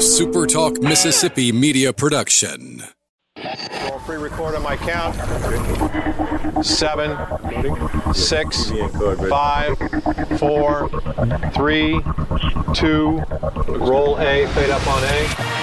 [0.00, 2.82] a SuperTalk Mississippi media production.
[4.06, 5.14] Pre record on my count.
[6.64, 7.14] Seven,
[8.14, 8.72] six,
[9.28, 9.76] five,
[10.38, 10.88] four,
[11.52, 12.00] three,
[12.72, 13.22] two.
[13.68, 15.59] Roll A, fade up on A.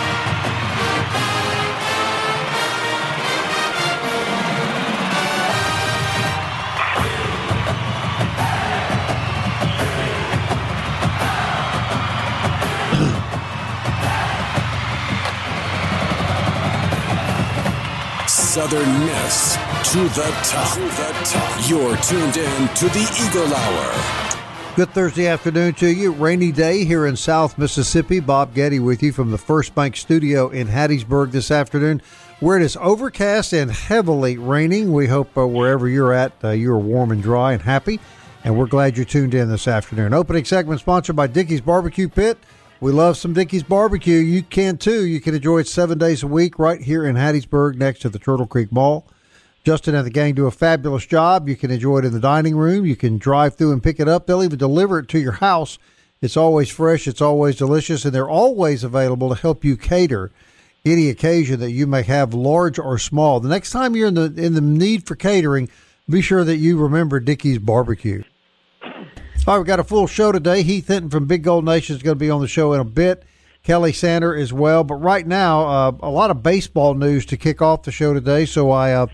[18.58, 19.54] Southern Miss
[19.92, 20.74] to the top.
[20.74, 21.70] To the top.
[21.70, 24.76] You're tuned in to the Eagle Hour.
[24.76, 26.12] Good Thursday afternoon to you.
[26.12, 28.20] Rainy day here in South Mississippi.
[28.20, 32.02] Bob Getty with you from the First Bank Studio in Hattiesburg this afternoon,
[32.40, 34.92] where it is overcast and heavily raining.
[34.92, 38.00] We hope uh, wherever you're at, uh, you're warm and dry and happy.
[38.44, 40.16] And we're glad you're tuned in this afternoon.
[40.16, 42.40] Opening segment sponsored by Dickey's Barbecue Pit.
[42.80, 44.20] We love some Dickey's Barbecue.
[44.20, 45.04] You can too.
[45.04, 48.20] You can enjoy it seven days a week right here in Hattiesburg next to the
[48.20, 49.08] Turtle Creek Mall.
[49.64, 51.50] Justin and the gang do a fabulous job.
[51.50, 52.86] You can enjoy it in the dining room.
[52.86, 54.28] You can drive through and pick it up.
[54.28, 55.80] They'll even deliver it to your house.
[56.22, 60.32] It's always fresh, it's always delicious, and they're always available to help you cater
[60.86, 63.40] any occasion that you may have, large or small.
[63.40, 65.70] The next time you're in the in the need for catering,
[66.08, 68.24] be sure that you remember Dickey's Barbecue.
[69.48, 70.62] All right, we've got a full show today.
[70.62, 72.84] Heath Hinton from Big Gold Nation is going to be on the show in a
[72.84, 73.24] bit.
[73.64, 74.84] Kelly Sander as well.
[74.84, 78.46] But right now, uh, a lot of baseball news to kick off the show today.
[78.46, 79.08] So I uh,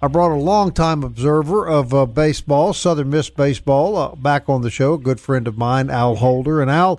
[0.00, 4.70] I brought a longtime observer of uh, baseball, Southern Miss baseball, uh, back on the
[4.70, 4.94] show.
[4.94, 6.98] A good friend of mine, Al Holder, and Al.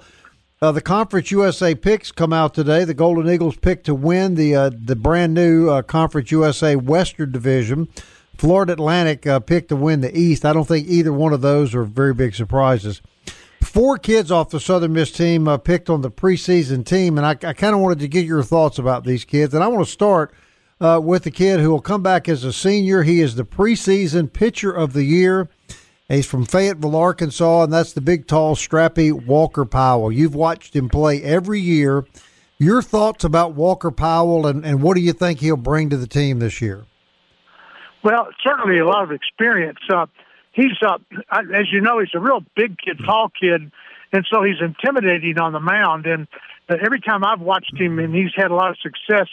[0.61, 2.83] Uh, the Conference USA picks come out today.
[2.83, 7.88] The Golden Eagles picked to win the uh, the brand new Conference USA Western Division.
[8.38, 10.45] Florida Atlantic uh, picked to win the East.
[10.45, 13.02] I don't think either one of those are very big surprises.
[13.61, 17.31] Four kids off the Southern Miss team uh, picked on the preseason team, and I,
[17.31, 19.53] I kind of wanted to get your thoughts about these kids.
[19.53, 20.33] And I want to start
[20.80, 23.03] uh, with the kid who will come back as a senior.
[23.03, 25.50] He is the preseason pitcher of the year.
[26.07, 30.12] He's from Fayetteville, Arkansas, and that's the big, tall, strappy Walker Powell.
[30.12, 32.06] You've watched him play every year.
[32.59, 36.07] Your thoughts about Walker Powell, and, and what do you think he'll bring to the
[36.07, 36.85] team this year?
[38.06, 39.80] Well, certainly a lot of experience.
[39.90, 40.06] Uh,
[40.54, 41.00] he's, uh,
[41.32, 43.72] as you know, he's a real big kid, tall kid,
[44.14, 46.06] and so he's intimidating on the mound.
[46.06, 46.28] And
[46.70, 49.28] uh, every time I've watched him, and he's had a lot of success,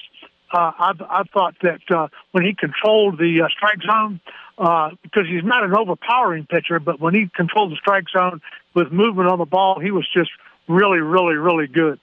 [0.54, 4.20] uh, I've, I've thought that uh, when he controlled the uh, strike zone,
[4.56, 8.40] uh, because he's not an overpowering pitcher, but when he controlled the strike zone
[8.72, 10.30] with movement on the ball, he was just
[10.66, 12.00] really, really, really good.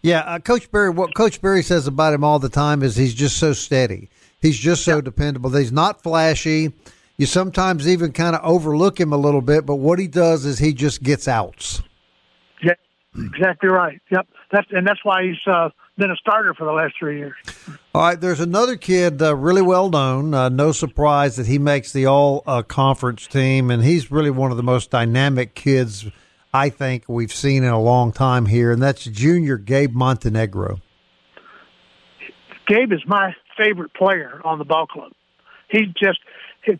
[0.00, 0.90] Yeah, uh, Coach Berry.
[0.90, 4.10] What Coach Berry says about him all the time is he's just so steady.
[4.44, 5.00] He's just so yeah.
[5.00, 5.50] dependable.
[5.56, 6.70] He's not flashy.
[7.16, 10.58] You sometimes even kind of overlook him a little bit, but what he does is
[10.58, 11.80] he just gets outs.
[12.62, 12.74] Yeah,
[13.16, 14.02] exactly right.
[14.10, 17.34] Yep, that's and that's why he's uh, been a starter for the last three years.
[17.94, 20.34] All right, there's another kid, uh, really well known.
[20.34, 24.50] Uh, no surprise that he makes the all uh, conference team, and he's really one
[24.50, 26.04] of the most dynamic kids
[26.52, 30.80] I think we've seen in a long time here, and that's junior Gabe Montenegro.
[32.66, 35.12] Gabe is my favorite player on the ball club.
[35.68, 36.20] He just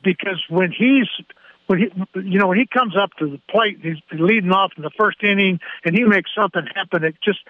[0.03, 1.09] because when he's
[1.67, 4.83] when he you know when he comes up to the plate, he's leading off in
[4.83, 7.05] the first inning, and he makes something happen.
[7.05, 7.41] It just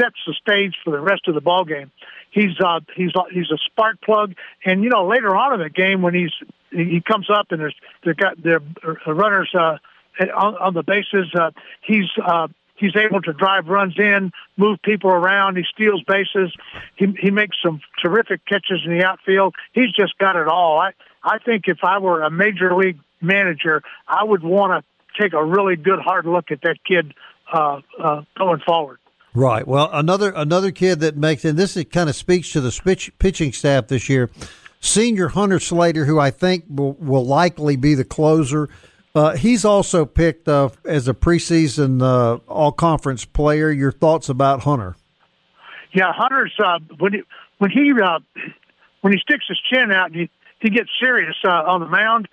[0.00, 1.90] sets the stage for the rest of the ball game.
[2.30, 6.02] He's uh, he's he's a spark plug, and you know later on in the game
[6.02, 6.32] when he's
[6.70, 8.60] he comes up and there's they got their
[9.06, 9.78] runners uh,
[10.20, 11.30] on, on the bases.
[11.38, 11.50] Uh,
[11.82, 12.48] he's uh,
[12.82, 15.56] He's able to drive runs in, move people around.
[15.56, 16.52] He steals bases.
[16.96, 19.54] He he makes some terrific catches in the outfield.
[19.72, 20.80] He's just got it all.
[20.80, 20.90] I
[21.22, 25.44] I think if I were a major league manager, I would want to take a
[25.44, 27.14] really good hard look at that kid
[27.52, 28.98] uh, uh, going forward.
[29.32, 29.64] Right.
[29.66, 33.52] Well, another another kid that makes and this kind of speaks to the pitch, pitching
[33.52, 34.28] staff this year.
[34.80, 38.68] Senior Hunter Stanley, who I think will, will likely be the closer
[39.14, 43.70] uh, he's also picked uh, as a preseason uh, all conference player.
[43.70, 44.96] Your thoughts about Hunter?
[45.92, 47.22] Yeah, Hunter's uh, when he
[47.58, 48.20] when he uh,
[49.02, 50.30] when he sticks his chin out and he,
[50.60, 52.28] he gets serious uh, on the mound.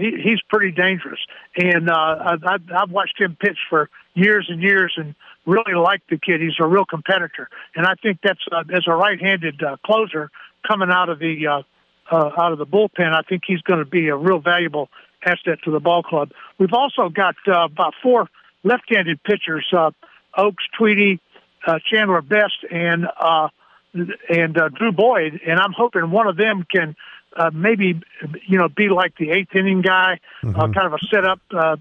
[0.00, 1.20] he, he's pretty dangerous,
[1.56, 5.14] and I've, I've watched him pitch for years and years, and
[5.46, 6.42] really like the kid.
[6.42, 10.30] He's a real competitor, and I think that's as a right-handed closer
[10.66, 11.64] coming out of the
[12.10, 13.14] out of the bullpen.
[13.14, 14.90] I think he's going to be a real valuable
[15.24, 16.30] asset to the ball club.
[16.58, 18.28] We've also got uh, about four
[18.62, 19.90] left-handed pitchers: uh,
[20.36, 21.20] Oaks, Tweedy,
[21.66, 23.48] uh, Chandler Best, and uh,
[23.94, 25.40] and uh, Drew Boyd.
[25.46, 26.96] And I'm hoping one of them can
[27.36, 28.00] uh, maybe
[28.46, 30.58] you know be like the eighth inning guy, mm-hmm.
[30.58, 31.76] uh, kind of a setup, uh,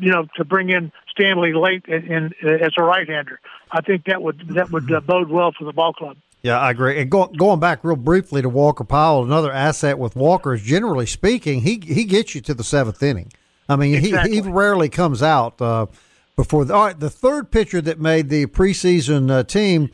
[0.00, 3.40] you know, to bring in Stanley late in, in, as a right-hander.
[3.70, 6.16] I think that would that would uh, bode well for the ball club.
[6.42, 7.00] Yeah, I agree.
[7.00, 11.06] And go, going back real briefly to Walker Powell, another asset with Walker is generally
[11.06, 13.32] speaking, he he gets you to the seventh inning.
[13.68, 14.36] I mean, exactly.
[14.36, 15.86] he, he rarely comes out uh,
[16.34, 16.64] before.
[16.64, 19.90] The, all right, the third pitcher that made the preseason uh, team,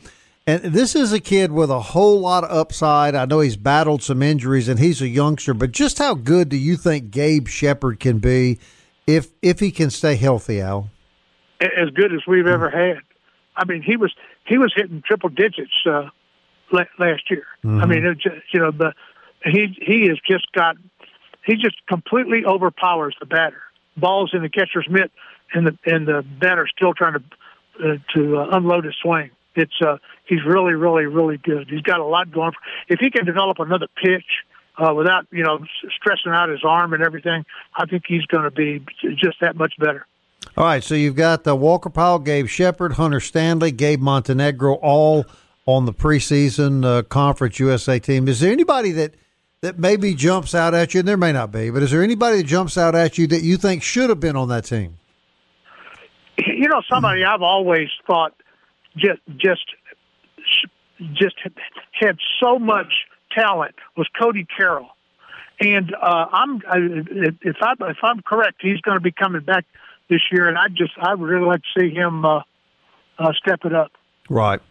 [0.47, 3.13] and this is a kid with a whole lot of upside.
[3.13, 5.53] I know he's battled some injuries, and he's a youngster.
[5.53, 8.57] But just how good do you think Gabe Shepard can be
[9.05, 10.89] if if he can stay healthy, Al?
[11.61, 13.03] As good as we've ever had.
[13.55, 14.11] I mean, he was
[14.47, 16.09] he was hitting triple digits uh,
[16.71, 17.45] last year.
[17.63, 17.81] Mm-hmm.
[17.81, 18.93] I mean, just, you know, the
[19.43, 20.75] he he has just got
[21.45, 23.61] he just completely overpowers the batter.
[23.97, 25.11] Balls in the catcher's mitt,
[25.53, 27.23] and the and the batter still trying to
[27.83, 29.31] uh, to uh, unload his swing.
[29.55, 31.69] It's uh, he's really, really, really good.
[31.69, 32.51] He's got a lot going.
[32.51, 34.25] For, if he can develop another pitch
[34.77, 35.59] uh, without you know
[35.95, 37.45] stressing out his arm and everything,
[37.75, 38.83] I think he's going to be
[39.15, 40.05] just that much better.
[40.57, 45.25] All right, so you've got the Walker Powell, Gabe Shepard, Hunter Stanley, Gabe Montenegro, all
[45.69, 48.27] on the preseason uh, Conference USA team.
[48.27, 49.13] Is there anybody that
[49.61, 51.01] that maybe jumps out at you?
[51.01, 53.43] And there may not be, but is there anybody that jumps out at you that
[53.43, 54.97] you think should have been on that team?
[56.37, 58.33] You know, somebody I've always thought
[58.97, 59.65] just just
[61.13, 61.35] just
[61.93, 62.91] had so much
[63.31, 64.89] talent was Cody Carroll,
[65.59, 69.65] and uh, I'm if I if I'm correct, he's going to be coming back
[70.09, 72.41] this year, and I just I would really like to see him uh,
[73.19, 73.91] uh, step it up.
[74.29, 74.61] Right.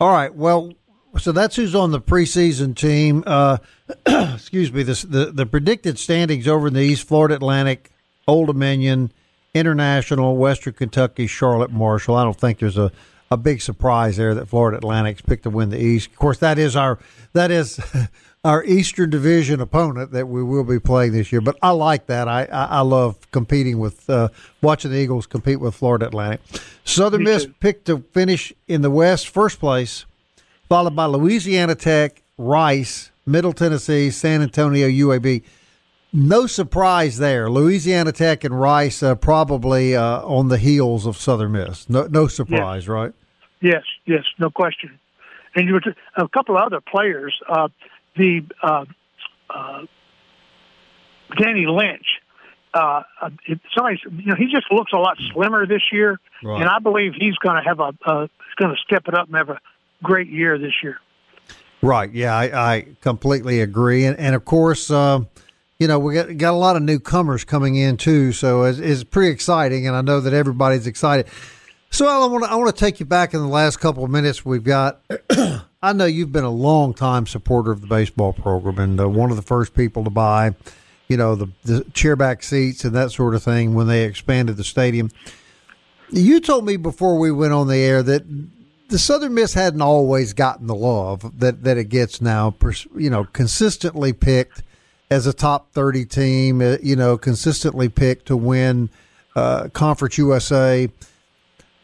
[0.00, 0.34] All right.
[0.34, 0.72] Well,
[1.18, 3.22] so that's who's on the preseason team.
[3.26, 3.58] Uh,
[4.06, 4.82] excuse me.
[4.82, 7.92] This, the the predicted standings over in the East: Florida Atlantic,
[8.26, 9.12] Old Dominion,
[9.54, 12.16] International, Western Kentucky, Charlotte Marshall.
[12.16, 12.90] I don't think there's a
[13.30, 16.10] a big surprise there that Florida Atlantic's picked to win the East.
[16.10, 16.98] Of course, that is our
[17.32, 17.80] that is
[18.44, 21.40] our Eastern Division opponent that we will be playing this year.
[21.40, 22.28] But I like that.
[22.28, 24.28] I I, I love competing with uh,
[24.60, 26.40] watching the Eagles compete with Florida Atlantic.
[26.84, 30.04] Southern Miss picked to finish in the West, first place,
[30.68, 35.42] followed by Louisiana Tech, Rice, Middle Tennessee, San Antonio, UAB.
[36.12, 37.50] No surprise there.
[37.50, 41.88] Louisiana Tech and Rice uh, probably uh, on the heels of Southern Miss.
[41.90, 43.12] No, no surprise, right?
[43.60, 45.00] Yes, yes, no question.
[45.56, 47.34] And you were t- a couple of other players.
[47.48, 47.68] Uh,
[48.16, 48.84] the uh,
[49.50, 49.82] uh,
[51.38, 52.06] Danny Lynch.
[52.72, 53.02] Uh,
[53.46, 56.60] it, somebody, you know, he just looks a lot slimmer this year, right.
[56.60, 59.36] and I believe he's going to have a, he's going to step it up and
[59.36, 59.60] have a
[60.02, 60.98] great year this year.
[61.82, 62.10] Right.
[62.12, 65.20] Yeah, I, I completely agree, and and of course, uh,
[65.78, 69.04] you know, we got got a lot of newcomers coming in too, so it's, it's
[69.04, 71.26] pretty exciting, and I know that everybody's excited.
[71.90, 74.10] So I want to I want to take you back in the last couple of
[74.10, 75.00] minutes we've got.
[75.84, 79.28] I know you've been a long time supporter of the baseball program and uh, one
[79.28, 80.54] of the first people to buy,
[81.08, 84.64] you know, the, the chairback seats and that sort of thing when they expanded the
[84.64, 85.10] stadium.
[86.08, 88.24] You told me before we went on the air that
[88.88, 92.54] the Southern Miss hadn't always gotten the love that, that it gets now,
[92.96, 94.62] you know, consistently picked
[95.10, 98.88] as a top 30 team, uh, you know, consistently picked to win
[99.36, 100.88] uh, Conference USA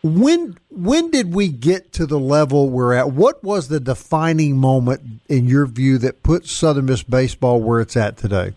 [0.03, 3.13] when when did we get to the level we're at?
[3.13, 7.97] What was the defining moment in your view that put Southern Miss baseball where it's
[7.97, 8.55] at today?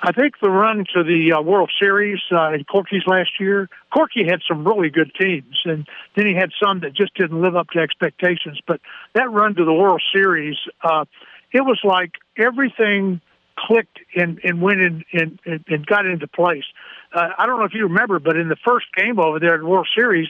[0.00, 3.68] I think the run to the uh, World Series uh, in Corky's last year.
[3.92, 7.56] Corky had some really good teams, and then he had some that just didn't live
[7.56, 8.60] up to expectations.
[8.66, 8.80] But
[9.14, 11.04] that run to the World Series, uh,
[11.52, 13.20] it was like everything
[13.58, 16.64] clicked and, and went in and, and got into place
[17.12, 19.60] uh, I don't know if you remember, but in the first game over there at
[19.60, 20.28] the World Series,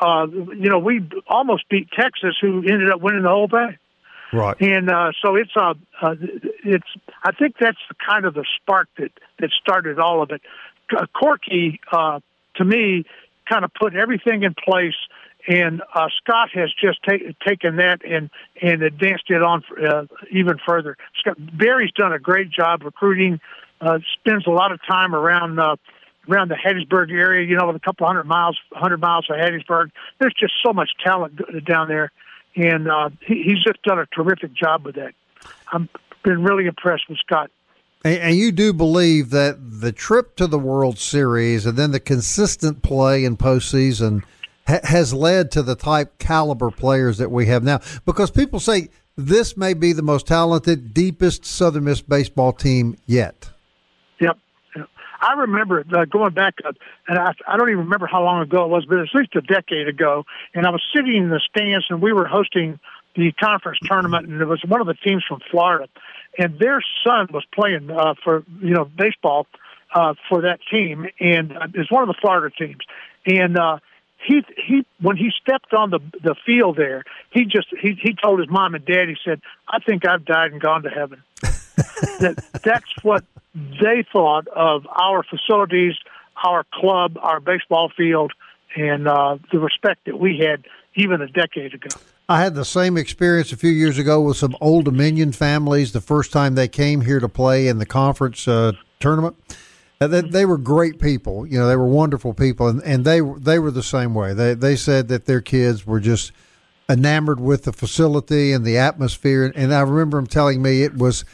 [0.00, 3.76] uh, you know, we almost beat Texas, who ended up winning the whole thing.
[4.32, 4.60] Right.
[4.60, 6.14] And uh, so it's uh, uh,
[6.64, 6.86] it's.
[7.22, 10.42] I think that's kind of the spark that that started all of it.
[10.94, 12.20] Uh, Corky, uh,
[12.56, 13.04] to me,
[13.48, 14.96] kind of put everything in place,
[15.48, 18.28] and uh, Scott has just ta- taken that and
[18.60, 20.98] and advanced it on uh, even further.
[21.20, 23.40] Scott, Berry's done a great job recruiting.
[23.80, 25.58] Uh, spends a lot of time around.
[25.58, 25.76] Uh,
[26.28, 29.90] around the Hattiesburg area, you know, with a couple hundred miles, hundred miles of Hattiesburg.
[30.18, 32.12] There's just so much talent down there,
[32.56, 35.14] and uh, he, he's just done a terrific job with that.
[35.72, 35.88] I've
[36.22, 37.50] been really impressed with Scott.
[38.04, 42.00] And, and you do believe that the trip to the World Series and then the
[42.00, 44.22] consistent play in postseason
[44.66, 47.80] ha- has led to the type caliber players that we have now?
[48.04, 53.50] Because people say this may be the most talented, deepest Southern Miss baseball team yet.
[55.20, 56.72] I remember uh, going back, uh,
[57.08, 59.40] and I, I don't even remember how long ago it was, but at least a
[59.40, 60.24] decade ago.
[60.54, 62.78] And I was sitting in the stands, and we were hosting
[63.16, 65.88] the conference tournament, and it was one of the teams from Florida,
[66.38, 69.46] and their son was playing uh, for you know baseball
[69.94, 72.80] uh, for that team, and uh, it's one of the Florida teams,
[73.26, 73.58] and.
[73.58, 73.78] uh
[74.26, 78.40] he he when he stepped on the the field there, he just he he told
[78.40, 79.08] his mom and dad.
[79.08, 81.22] He said, "I think I've died and gone to heaven."
[82.20, 85.94] that that's what they thought of our facilities,
[86.44, 88.32] our club, our baseball field,
[88.76, 91.88] and uh, the respect that we had even a decade ago.
[92.28, 95.92] I had the same experience a few years ago with some Old Dominion families.
[95.92, 99.36] The first time they came here to play in the conference uh, tournament
[99.98, 101.46] they, they were great people.
[101.46, 104.32] You know, they were wonderful people, and, and they they were the same way.
[104.32, 106.32] They they said that their kids were just
[106.88, 109.52] enamored with the facility and the atmosphere.
[109.54, 111.24] And I remember them telling me it was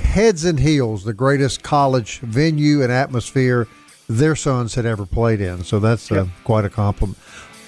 [0.00, 3.68] heads and heels the greatest college venue and atmosphere
[4.08, 5.62] their sons had ever played in.
[5.64, 7.18] So that's uh, quite a compliment.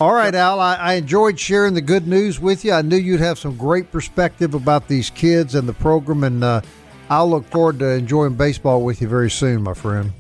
[0.01, 2.73] All right, Al, I, I, enjoyed sharing the good news with you.
[2.73, 6.61] I knew you'd have some great perspective about these kids and the program, and uh,
[7.09, 10.13] I'll look forward to enjoying baseball with you very soon, my friend.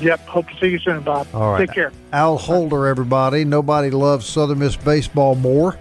[0.00, 0.26] Yep.
[0.26, 1.26] Hope to see you soon, Bob.
[1.32, 1.66] All right.
[1.66, 1.92] Take care.
[2.12, 3.44] Al Holder, everybody.
[3.44, 5.78] Nobody loves Southern Miss baseball more.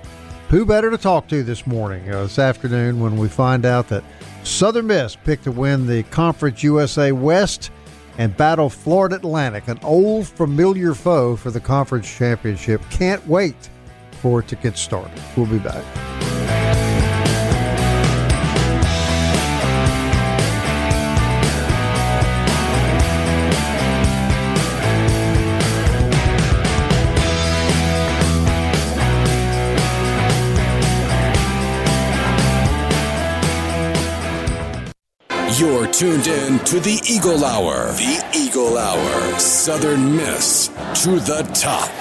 [0.50, 4.04] Who better to talk to this morning, uh, this afternoon, when we find out that
[4.44, 7.72] Southern Miss picked to win the Conference USA West
[8.18, 12.82] and battle Florida Atlantic, an old familiar foe for the conference championship.
[12.90, 13.70] Can't wait
[14.22, 15.20] for it to get started.
[15.36, 15.84] We'll be back.
[35.62, 37.92] You're tuned in to the Eagle Hour.
[37.92, 39.38] The Eagle Hour.
[39.38, 40.70] Southern Miss
[41.04, 41.92] to the top.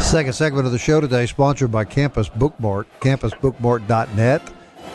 [0.00, 4.52] Second segment of the show today, sponsored by Campus Bookmart, campusbookmart.net.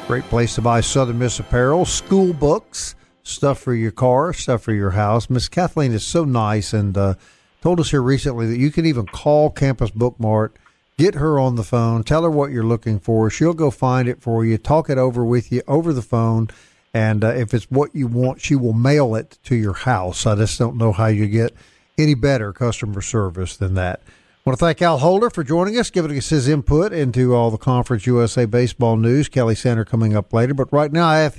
[0.08, 4.74] Great place to buy Southern Miss apparel, school books, stuff for your car, stuff for
[4.74, 5.30] your house.
[5.30, 7.14] Miss Kathleen is so nice and uh,
[7.62, 10.54] told us here recently that you can even call Campus Bookmart–
[10.98, 12.04] Get her on the phone.
[12.04, 13.30] Tell her what you're looking for.
[13.30, 14.58] She'll go find it for you.
[14.58, 16.48] Talk it over with you over the phone.
[16.92, 20.26] And uh, if it's what you want, she will mail it to your house.
[20.26, 21.54] I just don't know how you get
[22.00, 24.02] any better customer service than that.
[24.04, 27.52] I want to thank Al Holder for joining us, giving us his input into all
[27.52, 29.30] the Conference USA baseball news.
[29.30, 30.56] Kelly Center coming up later.
[30.56, 31.30] But right now, I,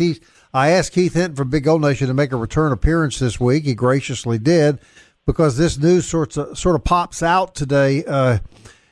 [0.54, 3.64] I asked Heath Hinton from Big Gold Nation to make a return appearance this week.
[3.64, 4.78] He graciously did
[5.26, 8.04] because this news sort of, sort of pops out today.
[8.04, 8.38] Uh,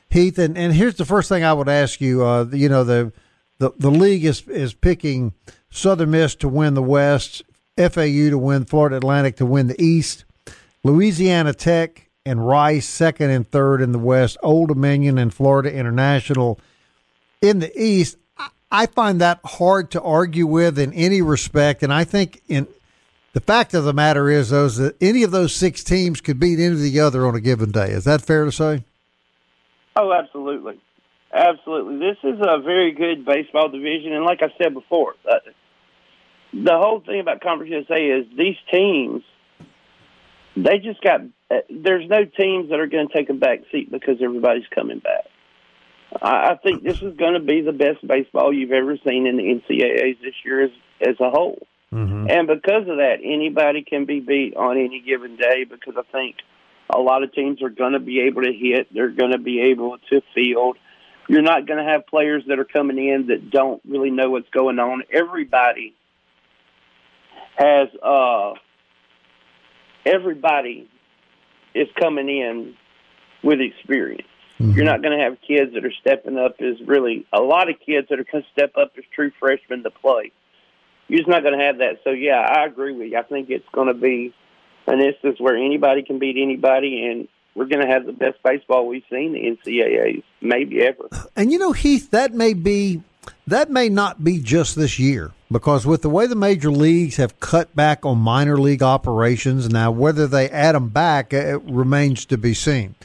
[0.09, 2.23] Heath, and, and here's the first thing I would ask you.
[2.23, 3.11] Uh, you know, the,
[3.59, 5.33] the the league is is picking
[5.69, 7.43] Southern Miss to win the West,
[7.77, 10.25] FAU to win, Florida Atlantic to win the East,
[10.83, 16.59] Louisiana Tech and Rice second and third in the West, Old Dominion and Florida International
[17.41, 18.17] in the East.
[18.69, 22.67] I find that hard to argue with in any respect, and I think in
[23.31, 26.59] the fact of the matter is, those that any of those six teams could beat
[26.59, 27.91] any of the other on a given day.
[27.91, 28.83] Is that fair to say?
[29.97, 30.79] Oh, absolutely,
[31.33, 31.97] absolutely.
[31.97, 35.39] This is a very good baseball division, and like I said before, uh,
[36.53, 39.23] the whole thing about Conference USA is these teams.
[40.55, 41.21] They just got.
[41.49, 44.99] Uh, there's no teams that are going to take a back seat because everybody's coming
[44.99, 45.25] back.
[46.21, 49.37] I, I think this is going to be the best baseball you've ever seen in
[49.37, 51.65] the NCAAs this year as as a whole.
[51.91, 52.29] Mm-hmm.
[52.29, 56.35] And because of that, anybody can be beat on any given day because I think
[56.89, 58.93] a lot of teams are going to be able to hit.
[58.93, 60.77] They're going to be able to field.
[61.27, 64.49] You're not going to have players that are coming in that don't really know what's
[64.49, 65.03] going on.
[65.11, 65.93] Everybody
[67.57, 68.53] has uh
[70.05, 70.87] everybody
[71.73, 72.75] is coming in
[73.43, 74.27] with experience.
[74.59, 74.71] Mm-hmm.
[74.71, 77.75] You're not going to have kids that are stepping up as really a lot of
[77.85, 80.31] kids that are going to step up as true freshmen to play.
[81.07, 81.99] You're just not going to have that.
[82.03, 83.17] So yeah, I agree with you.
[83.17, 84.33] I think it's going to be
[84.87, 88.87] an instance where anybody can beat anybody, and we're going to have the best baseball
[88.87, 91.09] we've seen the NCAA's maybe ever.
[91.35, 93.01] And you know, Heath, that may be
[93.45, 97.39] that may not be just this year because with the way the major leagues have
[97.39, 102.37] cut back on minor league operations now, whether they add them back it remains to
[102.37, 102.95] be seen.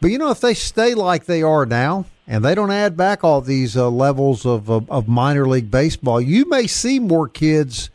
[0.00, 3.22] But you know, if they stay like they are now and they don't add back
[3.22, 7.90] all these uh, levels of, of, of minor league baseball, you may see more kids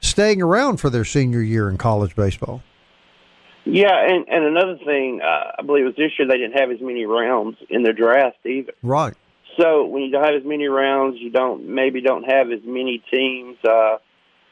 [0.00, 2.62] staying around for their senior year in college baseball.
[3.64, 6.70] Yeah, and and another thing, uh, I believe it was this year they didn't have
[6.70, 8.72] as many rounds in the draft either.
[8.82, 9.14] Right.
[9.58, 13.02] So when you don't have as many rounds, you don't maybe don't have as many
[13.10, 13.56] teams.
[13.64, 13.98] Uh,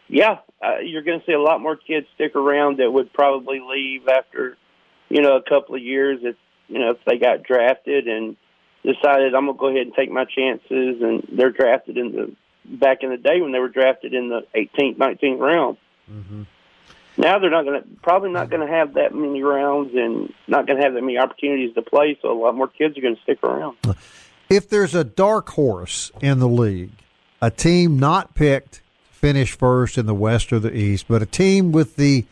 [0.09, 3.61] yeah, uh, you're going to see a lot more kids stick around that would probably
[3.61, 4.57] leave after,
[5.09, 6.37] you know, a couple of years if
[6.69, 8.37] you know if they got drafted and
[8.85, 12.99] decided I'm gonna go ahead and take my chances, and they're drafted in the back
[13.03, 15.77] in the day when they were drafted in the 18th, 19th round.
[16.11, 16.43] Mm-hmm.
[17.21, 18.57] Now they're not going to probably not mm-hmm.
[18.57, 21.83] going to have that many rounds and not going to have that many opportunities to
[21.83, 22.19] play.
[22.23, 23.77] So a lot more kids are going to stick around.
[24.49, 26.93] If there's a dark horse in the league,
[27.43, 28.81] a team not picked to
[29.13, 32.25] finish first in the West or the East, but a team with the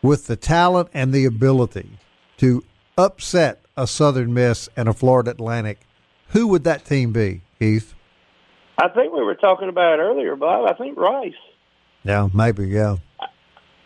[0.00, 1.98] with the talent and the ability
[2.38, 2.64] to
[2.96, 5.80] upset a Southern Miss and a Florida Atlantic,
[6.28, 7.94] who would that team be, Heath?
[8.78, 10.68] I think we were talking about it earlier, Bob.
[10.68, 11.32] I think Rice.
[12.04, 12.66] Yeah, maybe.
[12.66, 12.96] Yeah.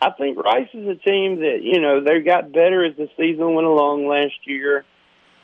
[0.01, 3.53] I think Rice is a team that you know they got better as the season
[3.53, 4.85] went along last year.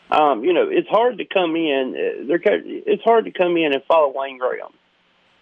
[0.09, 1.95] Um, you know, it's hard to come in.
[1.95, 4.71] Uh, they're it's hard to come in and follow Wayne Graham,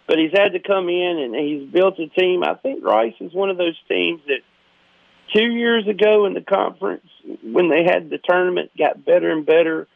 [0.07, 2.43] but he's had to come in and he's built a team.
[2.43, 4.39] I think Rice is one of those teams that
[5.33, 7.07] two years ago in the conference
[7.43, 9.87] when they had the tournament got better and better.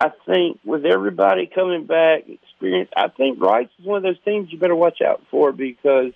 [0.00, 4.50] I think with everybody coming back, experience, I think Rice is one of those teams
[4.50, 6.12] you better watch out for because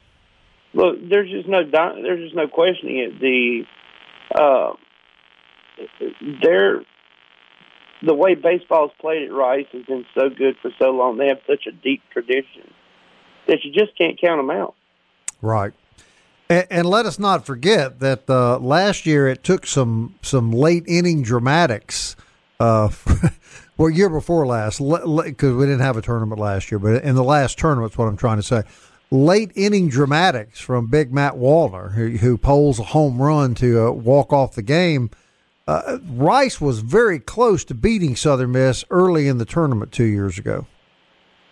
[0.74, 3.20] look, there's just no there's just no questioning it.
[3.20, 3.64] The
[4.34, 4.72] uh,
[6.42, 6.82] they're
[8.04, 11.16] the way baseball's played at Rice has been so good for so long.
[11.16, 12.70] They have such a deep tradition
[13.46, 14.74] that you just can't count them out.
[15.40, 15.72] Right.
[16.50, 21.22] And, let us not forget that uh, last year it took some some late inning
[21.22, 22.16] dramatics.
[22.60, 22.90] Uh,
[23.78, 27.24] well, year before last, because we didn't have a tournament last year, but in the
[27.24, 28.62] last tournament, tournament's what I'm trying to say
[29.14, 33.90] late inning dramatics from Big Matt Wallner, who, who poles a home run to uh,
[33.92, 35.10] walk off the game.
[35.68, 40.36] Uh, Rice was very close to beating Southern Miss early in the tournament two years
[40.36, 40.66] ago.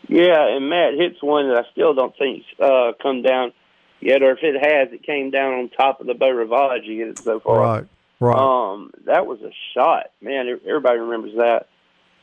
[0.09, 3.52] Yeah, and Matt hits one that I still don't think uh, come down
[4.00, 6.99] yet, or if it has, it came down on top of the Beau Rivage you
[6.99, 7.61] get it so far.
[7.61, 7.87] Right,
[8.19, 8.73] right.
[8.73, 10.49] Um, that was a shot, man.
[10.66, 11.69] Everybody remembers that.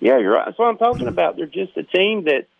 [0.01, 0.45] Yeah, you're right.
[0.45, 1.37] That's what I'm talking about.
[1.37, 2.47] They're just a team that–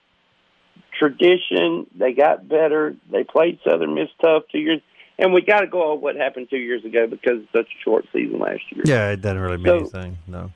[0.97, 1.87] tradition.
[1.97, 2.95] They got better.
[3.11, 4.81] They played Southern Miss tough two years.
[5.17, 7.83] And we got to go on what happened two years ago because it's such a
[7.83, 8.83] short season last year.
[8.85, 10.17] Yeah, it doesn't really mean so, anything.
[10.27, 10.51] No.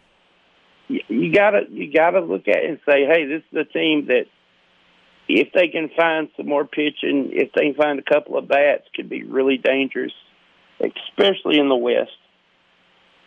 [0.88, 4.26] You gotta you gotta look at it and say, hey, this is a team that
[5.28, 8.84] if they can find some more pitching, if they can find a couple of bats,
[8.96, 10.12] could be really dangerous,
[10.80, 12.12] especially in the West.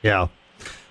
[0.03, 0.29] Yeah.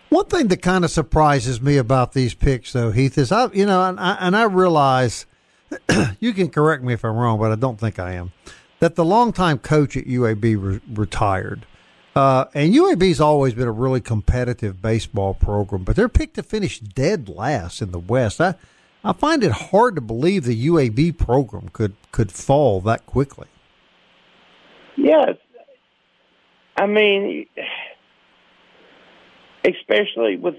[0.10, 3.66] One thing that kind of surprises me about these picks, though, Heath, is I, you
[3.66, 5.26] know, and I, and I realize
[6.20, 8.32] you can correct me if I'm wrong, but I don't think I am.
[8.80, 11.66] That the longtime coach at UAB re- retired.
[12.16, 16.80] Uh, and UAB's always been a really competitive baseball program, but they're picked to finish
[16.80, 18.40] dead last in the West.
[18.40, 18.56] I,
[19.04, 23.48] I find it hard to believe the UAB program could, could fall that quickly.
[24.96, 25.36] Yes.
[26.78, 27.48] I mean,
[29.66, 30.56] especially with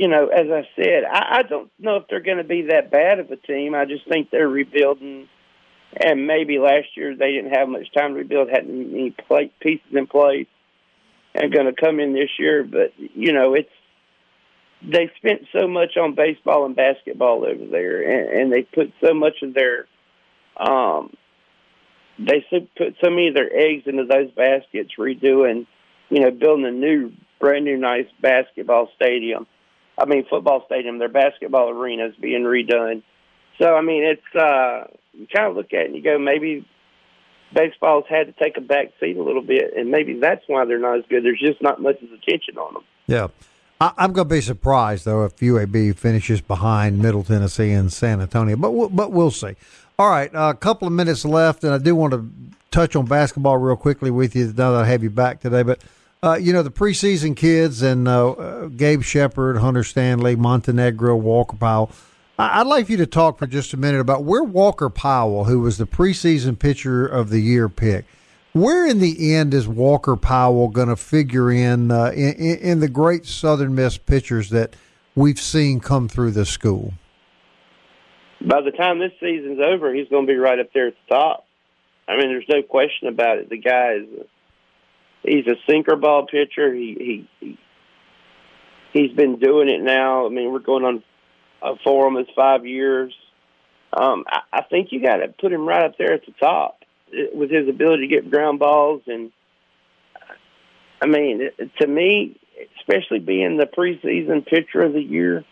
[0.00, 2.90] you know, as I said, I, I don't know if they're going to be that
[2.90, 3.74] bad of a team.
[3.74, 5.28] I just think they're rebuilding,
[5.94, 9.92] and maybe last year they didn't have much time to rebuild, hadn't any play, pieces
[9.92, 10.46] in place,
[11.34, 12.64] and going to come in this year.
[12.64, 13.68] But you know, it's
[14.82, 19.12] they spent so much on baseball and basketball over there, and, and they put so
[19.12, 19.86] much of their
[20.56, 21.12] um,
[22.18, 22.42] they
[22.78, 25.66] put so many of their eggs into those baskets, redoing,
[26.08, 29.46] you know, building a new, brand new, nice basketball stadium
[30.00, 33.02] I mean, football stadium, their basketball arena is being redone.
[33.60, 36.66] So, I mean, it's, uh, you kind of look at it and you go, maybe
[37.54, 40.78] baseball's had to take a back seat a little bit, and maybe that's why they're
[40.78, 41.24] not as good.
[41.24, 42.84] There's just not much attention on them.
[43.06, 43.28] Yeah.
[43.80, 48.20] I, am going to be surprised though if UAB finishes behind Middle Tennessee and San
[48.20, 49.54] Antonio, but we'll, but we'll see.
[49.98, 52.30] All right, a couple of minutes left, and I do want to
[52.70, 55.62] touch on basketball real quickly with you now that I have you back today.
[55.62, 55.82] But
[56.22, 61.56] uh, you know, the preseason kids and uh, uh, Gabe Shepard, Hunter Stanley, Montenegro, Walker
[61.56, 61.90] Powell.
[62.38, 65.76] I'd like you to talk for just a minute about where Walker Powell, who was
[65.76, 68.06] the preseason pitcher of the year pick,
[68.52, 72.88] where in the end is Walker Powell going to figure in, uh, in, in the
[72.88, 74.74] great Southern Miss pitchers that
[75.14, 76.94] we've seen come through the school?
[78.40, 81.14] By the time this season's over, he's going to be right up there at the
[81.14, 81.46] top.
[82.08, 83.50] I mean, there's no question about it.
[83.50, 84.26] The guy is
[85.22, 86.74] he's a sinker ball pitcher.
[86.74, 87.58] He he
[88.92, 90.26] he's been doing it now.
[90.26, 91.02] I mean, we're going on
[91.62, 93.14] uh, for him is five years.
[93.92, 96.84] Um, I, I think you got to put him right up there at the top
[97.12, 99.02] uh, with his ability to get ground balls.
[99.06, 99.32] And
[101.02, 102.38] I mean, to me,
[102.78, 105.44] especially being the preseason pitcher of the year,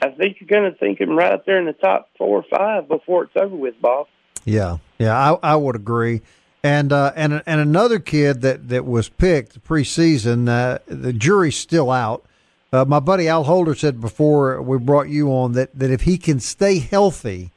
[0.00, 2.44] I think you're going to think him right up there in the top four or
[2.48, 4.06] five before it's over with, Bob.
[4.44, 6.22] Yeah, yeah, I, I would agree.
[6.62, 11.90] And uh, and and another kid that, that was picked preseason, uh, the jury's still
[11.90, 12.24] out,
[12.70, 16.18] Uh, my buddy Al Holder said before we brought you on that, that if he
[16.18, 17.50] can stay healthy,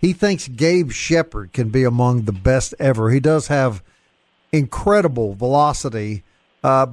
[0.00, 3.10] he thinks Gabe Shepard can be among the best ever.
[3.10, 3.82] He does have
[4.52, 6.24] incredible velocity.
[6.64, 6.86] Uh,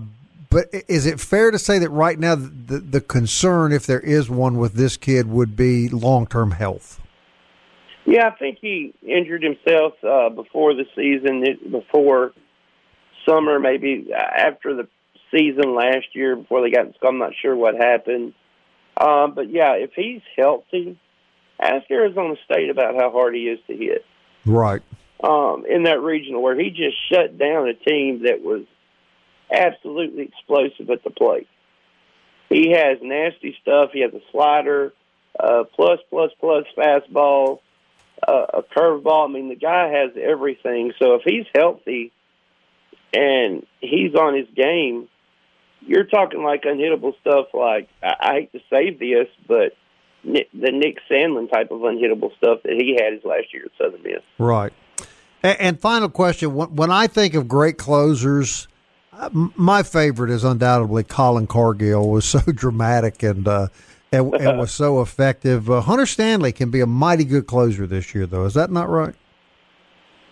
[0.50, 4.30] but is it fair to say that right now the, the concern, if there is
[4.30, 7.02] one with this kid, would be long term health?
[8.06, 12.34] Yeah, I think he injured himself uh, before the season, before
[13.26, 14.88] summer, maybe after the
[15.34, 17.10] season last year before they got in school.
[17.10, 18.34] I'm not sure what happened.
[19.00, 21.00] Um, but yeah, if he's healthy,
[21.60, 24.06] ask Arizona State about how hard he is to hit.
[24.46, 24.82] Right.
[25.24, 28.66] Um, in that regional where he just shut down a team that was
[29.52, 31.48] absolutely explosive at the plate.
[32.50, 33.92] He has nasty stuff.
[33.94, 34.94] He has a slider,
[35.40, 37.60] uh, plus, plus, plus fastball,
[38.28, 39.30] uh, a curveball.
[39.30, 40.94] I mean, the guy has everything.
[41.00, 42.12] So if he's healthy
[43.14, 45.10] and he's on his game,
[45.82, 47.48] you're talking like unhittable stuff.
[47.54, 49.76] Like I, I hate to say this, but
[50.24, 53.72] Nick, the Nick Sandlin type of unhittable stuff that he had his last year at
[53.78, 54.22] Southern Miss.
[54.38, 54.74] Right.
[55.42, 58.68] And, and final question: when I think of great closers,
[59.12, 62.10] uh, my favorite is undoubtedly Colin Cargill.
[62.10, 63.48] Was so dramatic and.
[63.48, 63.68] Uh,
[64.14, 65.70] and, and was so effective.
[65.70, 68.46] Uh, Hunter Stanley can be a mighty good closer this year, though.
[68.46, 69.16] Is that not right?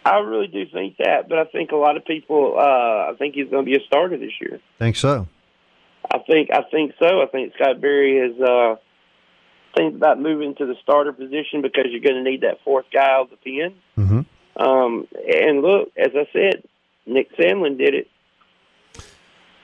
[0.05, 2.55] I really do think that, but I think a lot of people.
[2.57, 4.59] Uh, I think he's going to be a starter this year.
[4.79, 5.27] Think so?
[6.11, 7.21] I think I think so.
[7.21, 8.75] I think Scott Berry has uh,
[9.75, 13.11] thinks about moving to the starter position because you're going to need that fourth guy
[13.11, 13.75] out the pen.
[13.97, 14.61] Mm-hmm.
[14.61, 16.63] Um, and look, as I said,
[17.05, 18.07] Nick Sandlin did it.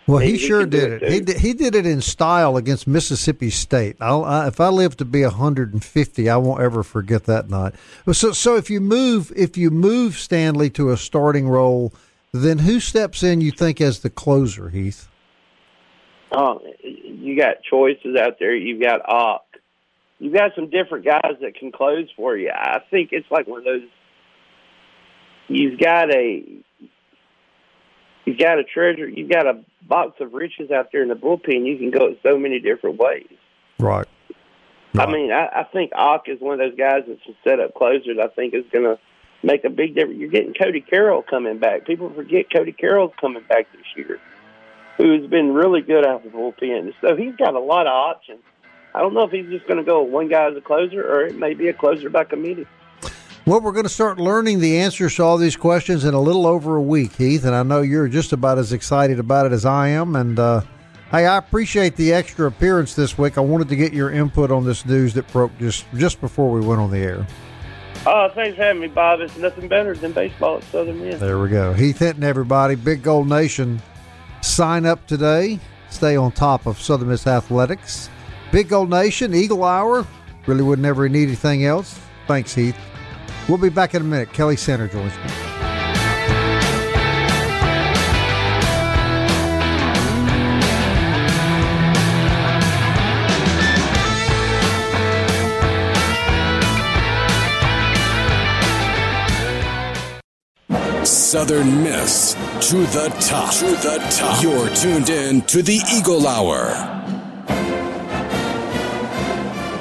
[0.07, 1.03] Well, he, he sure did it.
[1.03, 3.97] it he did, he did it in style against Mississippi State.
[3.99, 7.75] I, if I live to be 150, I won't ever forget that night.
[8.13, 11.93] So, so if you move if you move Stanley to a starting role,
[12.31, 13.41] then who steps in?
[13.41, 15.09] You think as the closer, Heath?
[16.31, 18.55] Oh, you got choices out there.
[18.55, 19.43] You've got Ock.
[20.19, 22.49] You've got some different guys that can close for you.
[22.53, 23.89] I think it's like one of those.
[25.49, 26.43] You've got a.
[28.25, 29.07] You've got a treasure.
[29.07, 31.65] You've got a box of riches out there in the bullpen.
[31.65, 33.27] You can go it so many different ways.
[33.79, 34.07] Right.
[34.93, 35.07] right.
[35.07, 37.73] I mean, I, I think Ock is one of those guys that's a set up
[37.73, 38.17] closers.
[38.21, 38.99] I think is going to
[39.43, 40.19] make a big difference.
[40.19, 41.85] You're getting Cody Carroll coming back.
[41.85, 44.19] People forget Cody Carroll's coming back this year
[44.97, 46.93] who's been really good out of the bullpen.
[47.01, 48.41] So he's got a lot of options.
[48.93, 51.25] I don't know if he's just going to go one guy as a closer or
[51.27, 52.65] it may be a closer by committee.
[53.47, 56.45] Well, we're going to start learning the answers to all these questions in a little
[56.45, 59.63] over a week, Heath, and I know you're just about as excited about it as
[59.63, 60.17] I am.
[60.17, 60.63] And uh,
[61.11, 63.37] hey, I appreciate the extra appearance this week.
[63.37, 66.59] I wanted to get your input on this news that broke just just before we
[66.59, 67.25] went on the air.
[68.05, 69.21] Oh, thanks for having me, Bob.
[69.21, 71.17] It's nothing better than baseball at Southern Miss.
[71.21, 71.71] There we go.
[71.71, 72.75] Heath Hinton, everybody.
[72.75, 73.81] Big Gold Nation
[74.41, 75.57] Sign up today.
[75.89, 78.09] Stay on top of Southern Miss Athletics.
[78.51, 80.05] Big Gold Nation, Eagle Hour.
[80.47, 81.97] Really would never need anything else.
[82.27, 82.75] Thanks, Heath.
[83.47, 84.33] We'll be back in a minute.
[84.33, 85.47] Kelly Center joins me.
[101.05, 102.33] Southern Miss
[102.69, 103.53] to the top.
[103.53, 104.43] To the top.
[104.43, 107.16] You're tuned in to the Eagle Hour.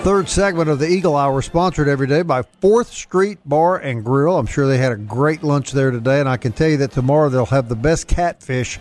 [0.07, 4.38] Third segment of the Eagle Hour, sponsored every day by Fourth Street Bar and Grill.
[4.38, 6.92] I'm sure they had a great lunch there today, and I can tell you that
[6.92, 8.79] tomorrow they'll have the best catfish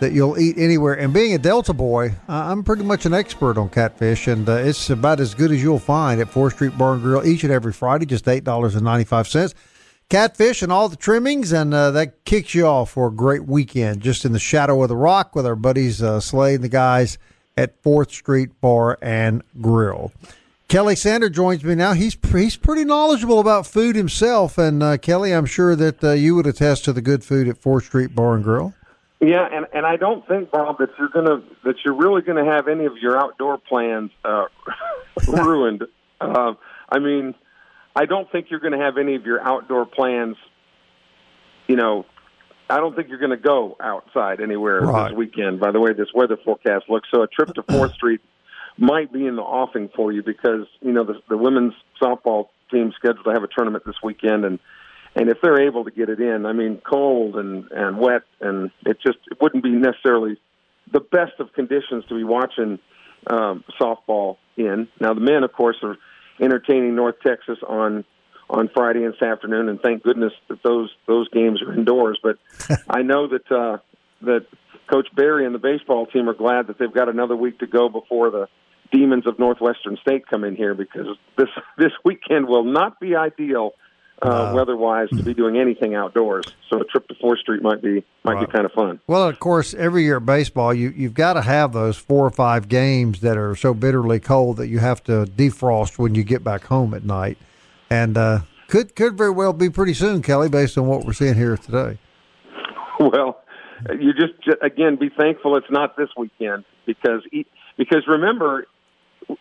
[0.00, 0.92] that you'll eat anywhere.
[0.92, 4.90] And being a Delta boy, I'm pretty much an expert on catfish, and uh, it's
[4.90, 7.72] about as good as you'll find at Fourth Street Bar and Grill each and every
[7.72, 9.54] Friday, just eight dollars and ninety five cents
[10.10, 14.02] catfish and all the trimmings, and uh, that kicks you off for a great weekend
[14.02, 17.16] just in the shadow of the rock with our buddies uh, and the guys
[17.56, 20.12] at Fourth Street Bar and Grill.
[20.68, 21.92] Kelly Sander joins me now.
[21.92, 26.34] He's he's pretty knowledgeable about food himself, and uh, Kelly, I'm sure that uh, you
[26.34, 28.74] would attest to the good food at Fourth Street Bar and Grill.
[29.20, 32.66] Yeah, and and I don't think Bob that you're gonna that you're really gonna have
[32.66, 34.46] any of your outdoor plans uh,
[35.28, 35.84] ruined.
[36.20, 36.54] Uh,
[36.88, 37.34] I mean,
[37.96, 40.36] I don't think you're going to have any of your outdoor plans.
[41.66, 42.04] You know,
[42.68, 45.08] I don't think you're going to go outside anywhere right.
[45.08, 45.60] this weekend.
[45.60, 47.22] By the way, this weather forecast looks so.
[47.22, 48.20] A trip to Fourth Street
[48.78, 52.92] might be in the offing for you because you know the, the women's softball team
[52.96, 54.58] scheduled to have a tournament this weekend, and
[55.14, 58.70] and if they're able to get it in, I mean, cold and and wet, and
[58.84, 60.38] it just it wouldn't be necessarily
[60.92, 62.78] the best of conditions to be watching
[63.26, 64.88] um, softball in.
[65.00, 65.96] Now the men, of course, are
[66.40, 68.04] entertaining North Texas on
[68.48, 72.18] on Friday and this afternoon, and thank goodness that those those games are indoors.
[72.22, 72.38] But
[72.88, 73.78] I know that uh,
[74.22, 74.46] that
[74.86, 77.88] Coach Berry and the baseball team are glad that they've got another week to go
[77.88, 78.48] before the
[78.92, 83.72] demons of Northwestern State come in here because this this weekend will not be ideal
[84.22, 86.46] uh, weather-wise to be doing anything outdoors.
[86.70, 88.46] So a trip to Fourth Street might be might right.
[88.46, 89.00] be kind of fun.
[89.06, 92.68] Well, of course, every year baseball, you you've got to have those four or five
[92.68, 96.64] games that are so bitterly cold that you have to defrost when you get back
[96.64, 97.36] home at night,
[97.90, 101.34] and uh, could could very well be pretty soon, Kelly, based on what we're seeing
[101.34, 101.98] here today.
[102.98, 103.42] Well,
[104.00, 107.20] you just again be thankful it's not this weekend because
[107.76, 108.66] because remember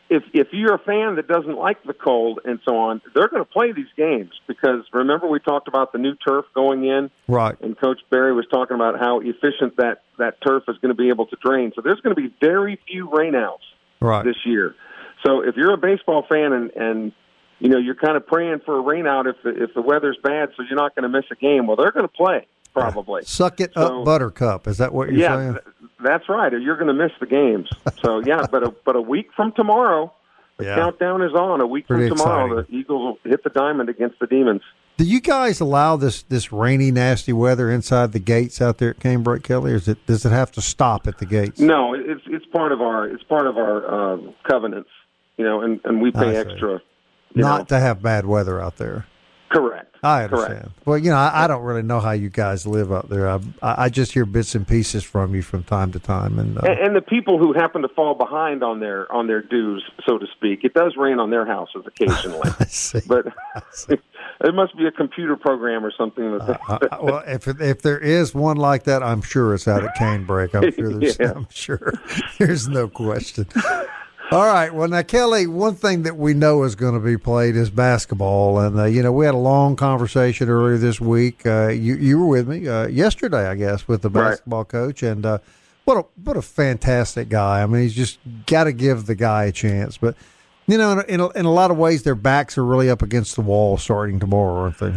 [0.09, 3.43] if if you're a fan that doesn't like the cold and so on, they're going
[3.43, 7.59] to play these games because remember we talked about the new turf going in, right?
[7.61, 11.09] And Coach Berry was talking about how efficient that that turf is going to be
[11.09, 11.71] able to drain.
[11.75, 13.65] So there's going to be very few rainouts
[13.99, 14.23] right.
[14.23, 14.75] this year.
[15.25, 17.11] So if you're a baseball fan and and
[17.59, 20.49] you know you're kind of praying for a rainout if the if the weather's bad,
[20.57, 21.67] so you're not going to miss a game.
[21.67, 23.23] Well, they're going to play probably.
[23.25, 24.67] Suck it so, up, Buttercup.
[24.67, 25.51] Is that what you're yeah, saying?
[25.53, 26.53] Th- that's right.
[26.53, 27.69] Or you're going to miss the games.
[28.03, 30.13] So yeah, but a, but a week from tomorrow,
[30.57, 30.75] the yeah.
[30.75, 31.61] countdown is on.
[31.61, 32.75] A week Pretty from tomorrow, exciting.
[32.75, 34.61] the Eagles will hit the diamond against the Demons.
[34.97, 38.99] Do you guys allow this this rainy, nasty weather inside the gates out there at
[38.99, 41.59] Canebrake, Kelly, or is it does it have to stop at the gates?
[41.59, 44.17] No, it's it's part of our it's part of our uh,
[44.49, 44.89] covenants,
[45.37, 46.81] you know, and and we pay extra.
[47.33, 47.65] Not know.
[47.65, 49.05] to have bad weather out there.
[49.49, 49.94] Correct.
[50.05, 50.59] I understand.
[50.59, 50.85] Correct.
[50.85, 53.27] Well, you know, I, I, don't really know how you guys live up there.
[53.27, 56.61] I, I just hear bits and pieces from you from time to time, and, uh,
[56.63, 60.17] and and the people who happen to fall behind on their on their dues, so
[60.17, 62.49] to speak, it does rain on their houses occasionally.
[62.59, 63.01] I see.
[63.07, 63.27] But
[63.89, 66.37] it must be a computer program or something.
[66.37, 69.83] That uh, uh, well, if if there is one like that, I'm sure it's out
[69.83, 70.53] at Canebrake.
[70.53, 70.93] I'm sure.
[70.93, 71.33] There's, yeah.
[71.35, 71.93] I'm sure.
[72.37, 73.47] There's no question.
[74.31, 74.73] All right.
[74.73, 78.59] Well, now, Kelly, one thing that we know is going to be played is basketball.
[78.59, 81.45] And, uh, you know, we had a long conversation earlier this week.
[81.45, 84.67] Uh, you, you were with me uh, yesterday, I guess, with the basketball right.
[84.67, 85.03] coach.
[85.03, 85.37] And uh,
[85.85, 87.61] what, a, what a fantastic guy.
[87.61, 89.97] I mean, he's just got to give the guy a chance.
[89.97, 90.15] But,
[90.65, 93.35] you know, in a, in a lot of ways, their backs are really up against
[93.35, 94.93] the wall starting tomorrow, aren't they?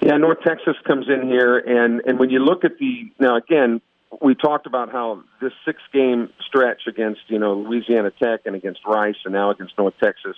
[0.00, 3.80] Yeah, North Texas comes in here, and, and when you look at the now again,
[4.20, 8.80] we talked about how this six game stretch against you know Louisiana Tech and against
[8.86, 10.36] Rice and now against North Texas,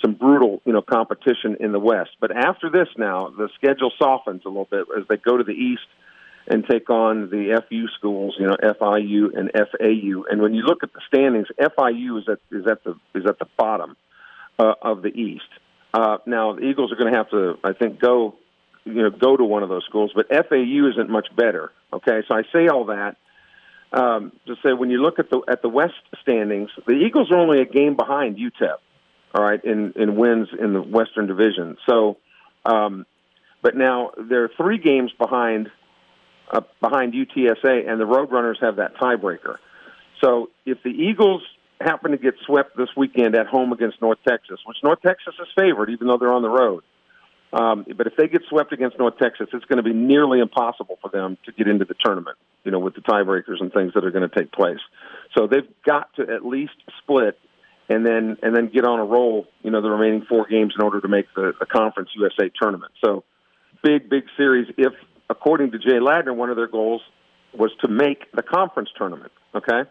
[0.00, 2.10] some brutal you know competition in the West.
[2.20, 5.52] But after this, now the schedule softens a little bit as they go to the
[5.52, 5.86] East
[6.46, 10.24] and take on the FU schools, you know FIU and FAU.
[10.30, 13.38] And when you look at the standings, FIU is at is at the is at
[13.38, 13.96] the bottom
[14.58, 15.48] uh, of the East.
[15.92, 18.34] Uh, now the Eagles are going to have to, I think, go
[18.84, 21.72] you know go to one of those schools, but FAU isn't much better.
[21.92, 23.16] Okay, so I say all that
[23.92, 27.38] um, to say when you look at the at the West standings, the Eagles are
[27.38, 28.76] only a game behind UTEP.
[29.34, 31.76] All right, in in wins in the Western Division.
[31.88, 32.18] So,
[32.64, 33.06] um,
[33.62, 35.70] but now they're three games behind
[36.50, 39.56] uh, behind UTSA, and the Roadrunners have that tiebreaker.
[40.22, 41.42] So if the Eagles
[41.80, 45.46] happen to get swept this weekend at home against North Texas, which North Texas is
[45.56, 46.82] favored, even though they're on the road.
[47.52, 50.98] Um, but if they get swept against North Texas, it's going to be nearly impossible
[51.00, 52.36] for them to get into the tournament.
[52.64, 54.80] You know, with the tiebreakers and things that are going to take place.
[55.36, 57.38] So they've got to at least split,
[57.88, 59.46] and then and then get on a roll.
[59.62, 62.92] You know, the remaining four games in order to make the, the Conference USA tournament.
[63.02, 63.24] So
[63.82, 64.68] big, big series.
[64.76, 64.92] If
[65.30, 67.00] according to Jay Ladner, one of their goals
[67.54, 69.32] was to make the conference tournament.
[69.54, 69.88] Okay,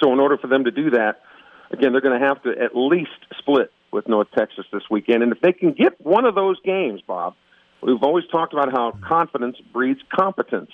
[0.00, 1.22] so in order for them to do that,
[1.70, 5.22] again, they're going to have to at least split with North Texas this weekend.
[5.22, 7.34] And if they can get one of those games, Bob,
[7.82, 10.70] we've always talked about how confidence breeds competence.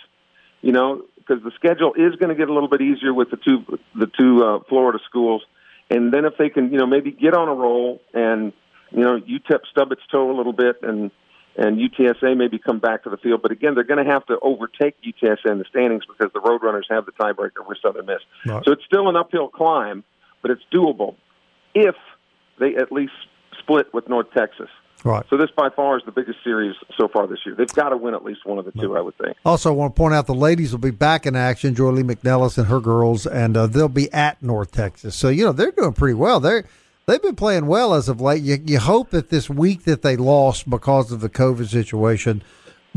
[0.61, 3.37] You know, because the schedule is going to get a little bit easier with the
[3.37, 5.43] two the two uh, Florida schools,
[5.91, 8.53] and then if they can, you know, maybe get on a roll and
[8.91, 11.11] you know UTEP stub its toe a little bit and
[11.57, 13.43] and UTSA maybe come back to the field.
[13.43, 16.85] But again, they're going to have to overtake UTSA in the standings because the Roadrunners
[16.91, 18.21] have the tiebreaker with Southern Miss.
[18.47, 18.63] Right.
[18.65, 20.05] So it's still an uphill climb,
[20.43, 21.17] but it's doable
[21.75, 21.95] if
[22.59, 23.13] they at least
[23.59, 24.69] split with North Texas.
[25.05, 25.25] Right.
[25.29, 27.57] So this by far is the biggest series so far this year.
[27.57, 29.37] They've got to win at least one of the two, I would think.
[29.45, 31.75] Also, I want to point out the ladies will be back in action.
[31.75, 35.17] Joye Lee-McNelis and her girls, and uh, they'll be at North Texas.
[35.17, 36.39] So you know they're doing pretty well.
[36.39, 36.65] They're
[37.07, 38.43] they've been playing well as of late.
[38.43, 42.43] You, you hope that this week that they lost because of the COVID situation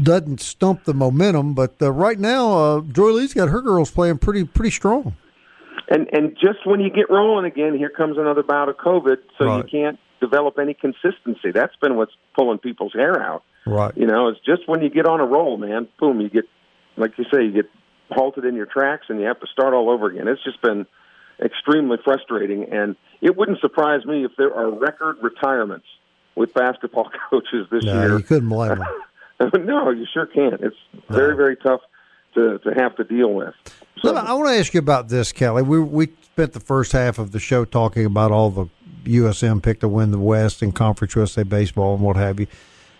[0.01, 1.55] doesn't stump the momentum.
[1.55, 5.15] But uh, right now, uh, Joye Lee's got her girls playing pretty pretty strong.
[5.87, 9.45] And and just when you get rolling again, here comes another bout of COVID, so
[9.45, 9.57] right.
[9.57, 11.51] you can't develop any consistency.
[11.53, 13.43] That's been what's pulling people's hair out.
[13.65, 13.95] Right.
[13.95, 16.45] You know, it's just when you get on a roll, man, boom, you get
[16.97, 17.69] like you say, you get
[18.11, 20.27] halted in your tracks and you have to start all over again.
[20.27, 20.85] It's just been
[21.43, 25.85] extremely frustrating and it wouldn't surprise me if there are record retirements
[26.35, 28.17] with basketball coaches this no, year.
[28.17, 29.65] You couldn't blame them.
[29.65, 30.61] no, you sure can't.
[30.61, 30.75] It's
[31.09, 31.81] very, very tough
[32.35, 33.53] to, to have to deal with.
[34.01, 34.15] So.
[34.15, 35.63] I want to ask you about this, Kelly.
[35.63, 38.67] We we spent the first half of the show talking about all the
[39.05, 42.47] USM pick to win the West and Conference USA baseball and what have you.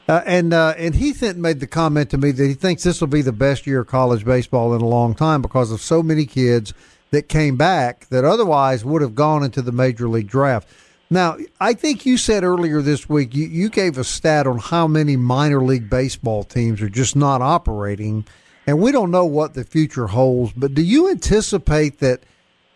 [0.07, 3.07] Uh, and uh, and Heath made the comment to me that he thinks this will
[3.07, 6.25] be the best year of college baseball in a long time because of so many
[6.25, 6.73] kids
[7.11, 10.67] that came back that otherwise would have gone into the major league draft.
[11.09, 14.87] Now, I think you said earlier this week you, you gave a stat on how
[14.87, 18.25] many minor league baseball teams are just not operating,
[18.67, 20.53] and we don't know what the future holds.
[20.53, 22.23] But do you anticipate that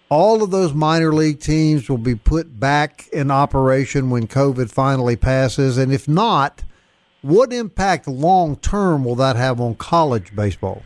[0.09, 5.15] all of those minor league teams will be put back in operation when COVID finally
[5.15, 5.77] passes?
[5.77, 6.63] And if not,
[7.21, 10.83] what impact long term will that have on college baseball?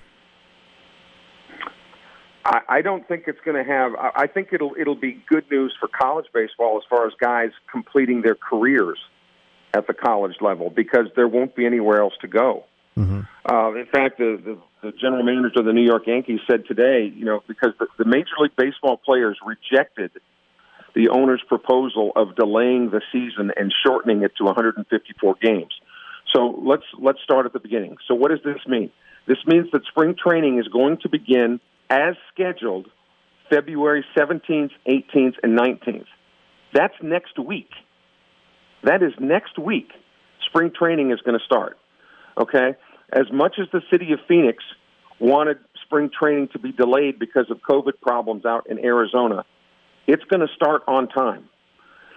[2.46, 3.94] I, I don't think it's going to have.
[3.96, 8.22] I think it'll it'll be good news for college baseball as far as guys completing
[8.22, 9.00] their careers
[9.74, 12.66] at the college level because there won't be anywhere else to go.
[12.98, 13.22] Mm-hmm.
[13.46, 17.12] Uh, in fact, the, the the general manager of the New York Yankees said today,
[17.16, 20.12] you know, because the, the Major League Baseball players rejected
[20.94, 25.74] the owner's proposal of delaying the season and shortening it to 154 games.
[26.36, 27.98] So let's let's start at the beginning.
[28.08, 28.92] So what does this mean?
[29.28, 32.88] This means that spring training is going to begin as scheduled
[33.50, 36.06] February 17th, 18th, and 19th.
[36.74, 37.70] That's next week.
[38.84, 39.90] That is next week.
[40.48, 41.78] Spring training is going to start.
[42.38, 42.76] Okay?
[43.12, 44.64] As much as the city of Phoenix
[45.20, 49.46] wanted spring training to be delayed because of COVID problems out in Arizona,
[50.08, 51.48] it's going to start on time.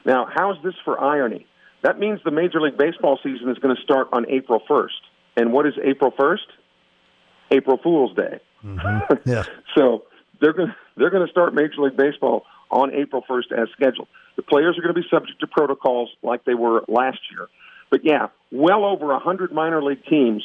[0.05, 1.47] Now, how's this for irony?
[1.83, 4.89] That means the Major League Baseball season is going to start on April 1st.
[5.37, 6.47] And what is April 1st?
[7.51, 8.41] April Fool's Day.
[8.65, 9.15] Mm-hmm.
[9.31, 9.45] Yeah.
[9.77, 10.05] so
[10.41, 14.09] they're going they're going to start Major League Baseball on April 1st as scheduled.
[14.37, 17.49] The players are going to be subject to protocols like they were last year.
[17.91, 20.43] But yeah, well over 100 minor league teams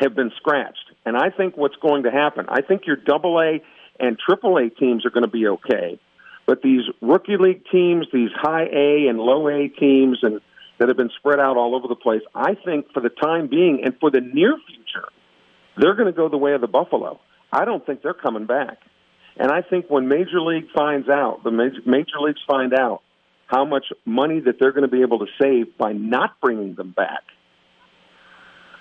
[0.00, 0.78] have been scratched.
[1.04, 3.62] And I think what's going to happen, I think your double A
[3.98, 5.98] and triple A teams are going to be okay.
[6.46, 10.40] But these rookie league teams, these high A and low A teams and
[10.78, 13.82] that have been spread out all over the place, I think for the time being
[13.84, 15.08] and for the near future,
[15.76, 17.20] they're going to go the way of the Buffalo.
[17.52, 18.78] I don't think they're coming back.
[19.36, 23.02] And I think when Major League finds out, the major, major leagues find out
[23.52, 26.90] how much money that they're going to be able to save by not bringing them
[26.90, 27.22] back,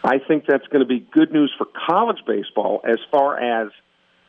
[0.02, 3.70] I think that's going to be good news for college baseball as far as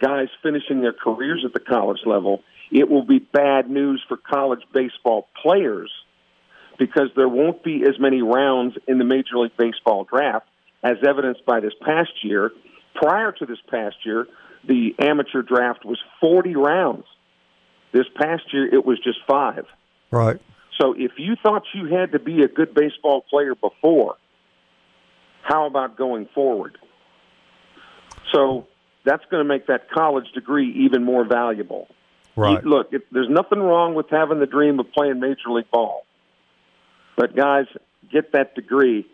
[0.00, 2.42] guys finishing their careers at the college level.
[2.72, 5.90] It will be bad news for college baseball players
[6.76, 10.46] because there won't be as many rounds in the Major League Baseball draft
[10.82, 12.50] as evidenced by this past year.
[12.96, 14.26] Prior to this past year,
[14.66, 17.04] the amateur draft was 40 rounds.
[17.92, 19.66] This past year, it was just five.
[20.12, 20.40] Right.
[20.80, 24.16] So if you thought you had to be a good baseball player before,
[25.42, 26.78] how about going forward?
[28.32, 28.68] So
[29.04, 31.88] that's going to make that college degree even more valuable.
[32.36, 32.64] Right.
[32.64, 36.06] Look, it, there's nothing wrong with having the dream of playing major league ball,
[37.16, 37.66] but guys,
[38.10, 39.06] get that degree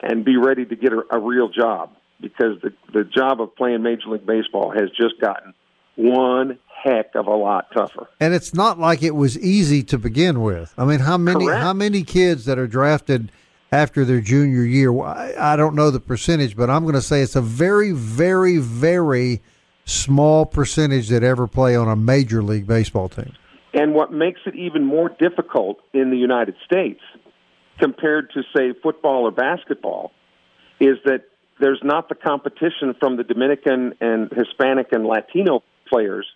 [0.00, 3.82] and be ready to get a, a real job because the the job of playing
[3.82, 5.54] Major League Baseball has just gotten
[5.96, 8.06] one heck of a lot tougher.
[8.20, 10.72] And it's not like it was easy to begin with.
[10.78, 11.62] I mean, how many Correct.
[11.62, 13.32] how many kids that are drafted
[13.72, 14.96] after their junior year?
[15.00, 18.58] I, I don't know the percentage, but I'm going to say it's a very, very,
[18.58, 19.42] very
[19.84, 23.32] small percentage that ever play on a major league baseball team.
[23.72, 27.00] And what makes it even more difficult in the United States
[27.78, 30.12] compared to say football or basketball
[30.80, 31.24] is that
[31.60, 36.26] there's not the competition from the Dominican and Hispanic and Latino players.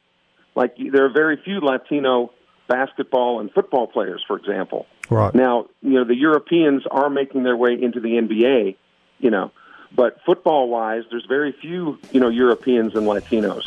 [0.55, 2.33] Like there are very few Latino
[2.69, 4.87] basketball and football players, for example.
[5.09, 5.35] Right.
[5.35, 8.77] Now, you know, the Europeans are making their way into the NBA,
[9.19, 9.51] you know,
[9.93, 13.67] but football wise, there's very few, you know, Europeans and Latinos.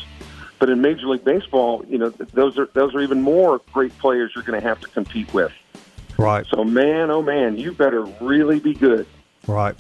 [0.58, 4.32] But in Major League Baseball, you know, those are those are even more great players
[4.34, 5.52] you're going to have to compete with.
[6.18, 6.46] Right.
[6.46, 9.06] So, man, oh man, you better really be good.
[9.46, 9.76] Right.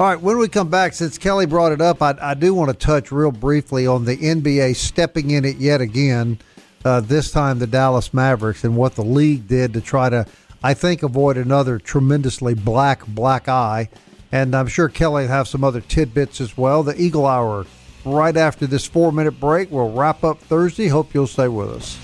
[0.00, 2.70] All right, when we come back, since Kelly brought it up, I, I do want
[2.70, 6.38] to touch real briefly on the NBA stepping in it yet again,
[6.84, 10.24] uh, this time the Dallas Mavericks, and what the league did to try to,
[10.62, 13.88] I think, avoid another tremendously black, black eye.
[14.30, 16.84] And I'm sure Kelly will have some other tidbits as well.
[16.84, 17.66] The Eagle Hour,
[18.04, 20.86] right after this four minute break, We'll wrap up Thursday.
[20.86, 21.98] Hope you'll stay with us.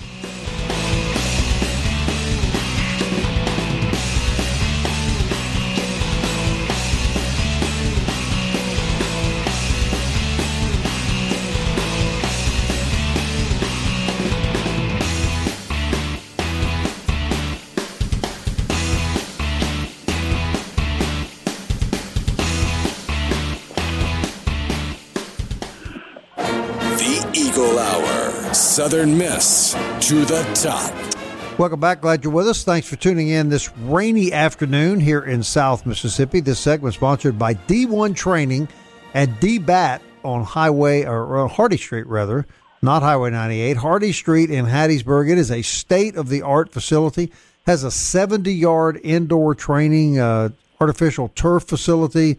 [28.95, 29.73] Southern Miss
[30.07, 31.59] to the top.
[31.59, 31.99] Welcome back.
[31.99, 32.63] Glad you're with us.
[32.63, 36.39] Thanks for tuning in this rainy afternoon here in South Mississippi.
[36.39, 38.69] This segment sponsored by D1 Training
[39.13, 42.47] and DBAT on Highway or Hardy Street, rather,
[42.81, 45.29] not Highway 98, Hardy Street in Hattiesburg.
[45.29, 47.33] It is a state of the art facility.
[47.65, 52.37] Has a 70 yard indoor training, uh, artificial turf facility.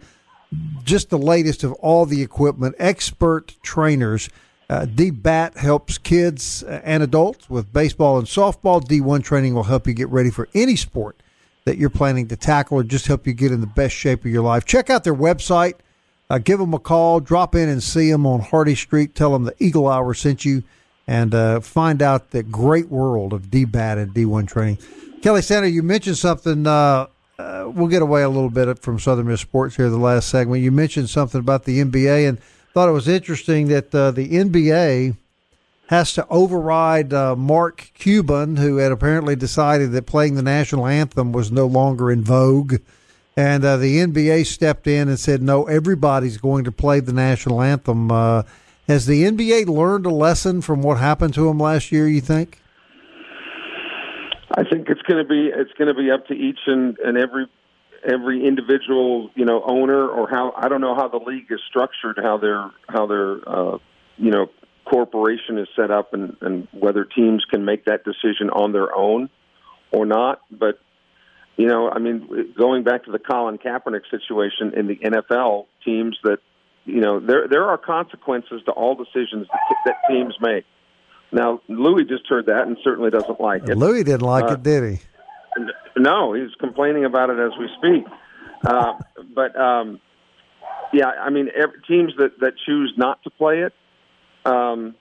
[0.83, 2.73] Just the latest of all the equipment.
[2.79, 4.27] Expert trainers
[4.69, 8.83] uh, D-BAT helps kids and adults with baseball and softball.
[8.83, 11.21] D1 training will help you get ready for any sport
[11.63, 14.31] that you're planning to tackle or just help you get in the best shape of
[14.31, 14.65] your life.
[14.65, 15.75] Check out their website.
[16.29, 17.21] Uh, give them a call.
[17.21, 19.15] Drop in and see them on Hardy Street.
[19.15, 20.63] Tell them the Eagle Hour sent you
[21.07, 24.79] and uh, find out the great world of D-BAT and D1 training.
[25.21, 26.67] Kelly Sander, you mentioned something.
[26.67, 27.07] Uh,
[27.39, 30.61] uh, we'll get away a little bit from Southern Miss Sports here, the last segment.
[30.61, 32.41] You mentioned something about the NBA and–
[32.77, 35.15] thought it was interesting that uh, the NBA
[35.87, 41.31] has to override uh, Mark Cuban, who had apparently decided that playing the national anthem
[41.31, 42.75] was no longer in vogue.
[43.35, 47.63] And uh, the NBA stepped in and said, no, everybody's going to play the national
[47.63, 48.11] anthem.
[48.11, 48.43] Uh,
[48.87, 52.61] has the NBA learned a lesson from what happened to them last year, you think?
[54.55, 57.17] I think it's going to be it's going to be up to each and, and
[57.17, 57.47] every
[58.07, 62.19] every individual you know owner or how I don't know how the league is structured,
[62.21, 63.77] how their how their uh,
[64.17, 64.47] you know
[64.85, 69.29] corporation is set up, and, and whether teams can make that decision on their own
[69.91, 70.41] or not.
[70.49, 70.79] But
[71.57, 76.17] you know, I mean, going back to the Colin Kaepernick situation in the NFL, teams
[76.23, 76.39] that
[76.85, 80.65] you know there there are consequences to all decisions that, that teams make.
[81.29, 83.77] Now, Louis just heard that and certainly doesn't like it.
[83.77, 84.99] Louis didn't like uh, it, did he?
[85.97, 88.05] No, he's complaining about it as we speak.
[88.65, 88.93] Uh,
[89.33, 89.99] but um,
[90.93, 93.73] yeah, I mean, every, teams that that choose not to play it,
[94.45, 94.95] um,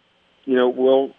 [0.44, 1.12] you know, will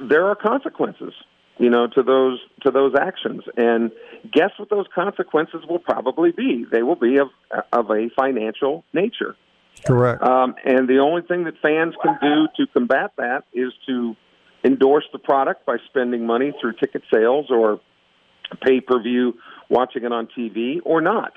[0.00, 1.12] there are consequences,
[1.58, 3.92] you know, to those to those actions, and
[4.32, 6.64] guess what those consequences will probably be?
[6.70, 7.28] They will be of
[7.72, 9.36] of a financial nature.
[9.84, 10.22] Correct.
[10.22, 14.16] Um, and the only thing that fans can do to combat that is to
[14.64, 17.80] endorse the product by spending money through ticket sales or
[18.62, 19.34] pay per view,
[19.68, 21.32] watching it on TV, or not.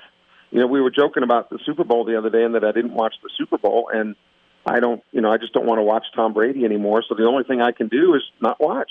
[0.50, 2.72] You know, we were joking about the Super Bowl the other day and that I
[2.72, 4.16] didn't watch the Super Bowl, and
[4.66, 7.02] I don't, you know, I just don't want to watch Tom Brady anymore.
[7.08, 8.90] So the only thing I can do is not watch.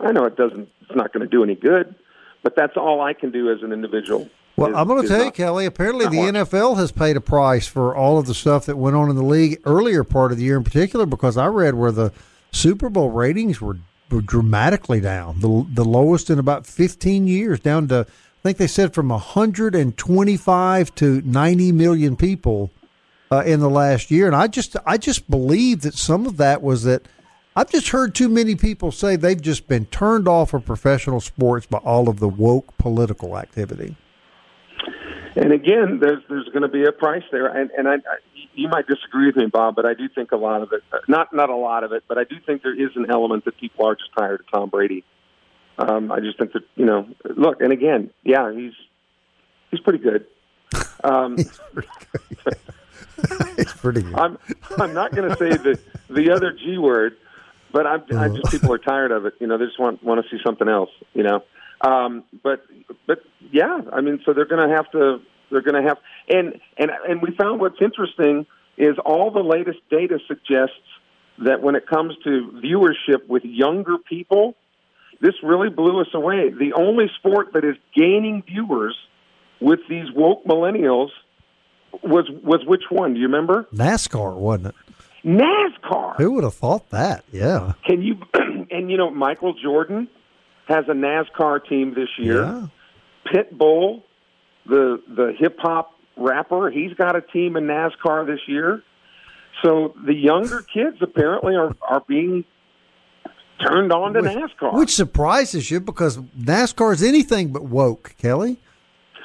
[0.00, 1.94] I know it doesn't, it's not going to do any good,
[2.42, 4.28] but that's all I can do as an individual.
[4.56, 5.66] Well, is, I'm going to tell you, Kelly.
[5.66, 6.50] Apparently, the watch.
[6.50, 9.24] NFL has paid a price for all of the stuff that went on in the
[9.24, 12.12] league earlier part of the year, in particular, because I read where the
[12.50, 13.78] Super Bowl ratings were
[14.08, 18.92] dramatically down, the the lowest in about 15 years, down to I think they said
[18.92, 22.70] from 125 to 90 million people
[23.32, 24.26] uh, in the last year.
[24.26, 27.02] And I just I just believe that some of that was that
[27.56, 31.66] I've just heard too many people say they've just been turned off of professional sports
[31.66, 33.96] by all of the woke political activity.
[35.36, 38.18] And again, there's there's going to be a price there, and and I, I
[38.54, 41.32] you might disagree with me, Bob, but I do think a lot of it, not
[41.32, 43.86] not a lot of it, but I do think there is an element that people
[43.86, 45.04] are just tired of Tom Brady.
[45.76, 48.74] Um, I just think that you know, look, and again, yeah, he's
[49.72, 50.26] he's pretty good.
[51.02, 51.88] Um, he's pretty
[52.44, 52.56] good.
[53.56, 54.14] he's pretty good.
[54.14, 54.38] I'm
[54.78, 55.80] I'm not going to say the
[56.10, 57.16] the other G word,
[57.72, 59.34] but I'm I just people are tired of it.
[59.40, 60.90] You know, they just want want to see something else.
[61.12, 61.42] You know,
[61.84, 62.64] um, but
[63.06, 63.18] but
[63.52, 65.20] yeah, I mean, so they're going to have to
[65.50, 69.78] they're going to have and and and we found what's interesting is all the latest
[69.90, 70.74] data suggests
[71.38, 74.54] that when it comes to viewership with younger people,
[75.20, 76.50] this really blew us away.
[76.50, 78.96] The only sport that is gaining viewers
[79.60, 81.08] with these woke millennials
[82.02, 83.14] was was which one?
[83.14, 83.66] Do you remember?
[83.74, 84.74] NASCAR, wasn't it?
[85.24, 86.16] NASCAR.
[86.16, 87.24] Who would have thought that?
[87.30, 87.74] Yeah.
[87.86, 88.16] Can you?
[88.70, 90.08] and you know, Michael Jordan
[90.66, 92.42] has a NASCAR team this year.
[92.42, 92.66] Yeah.
[93.32, 94.02] Pitbull
[94.66, 96.70] the the hip hop rapper.
[96.70, 98.82] He's got a team in NASCAR this year.
[99.62, 102.44] So the younger kids apparently are are being
[103.64, 108.58] turned on to which, NASCAR, which surprises you because NASCAR is anything but woke, Kelly.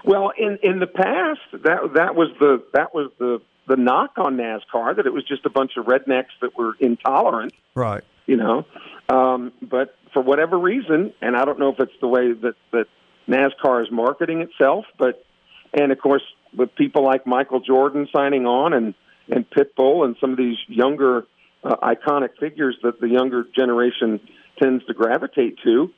[0.05, 4.37] Well, in in the past, that that was the that was the the knock on
[4.37, 8.03] NASCAR that it was just a bunch of rednecks that were intolerant, right?
[8.25, 8.65] You know,
[9.09, 12.85] um, but for whatever reason, and I don't know if it's the way that that
[13.27, 15.23] NASCAR is marketing itself, but
[15.73, 16.23] and of course
[16.55, 18.93] with people like Michael Jordan signing on and
[19.29, 21.25] and Pitbull and some of these younger
[21.63, 24.19] uh, iconic figures that the younger generation
[24.61, 25.91] tends to gravitate to,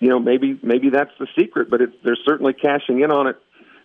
[0.00, 3.36] you know, maybe maybe that's the secret, but it, they're certainly cashing in on it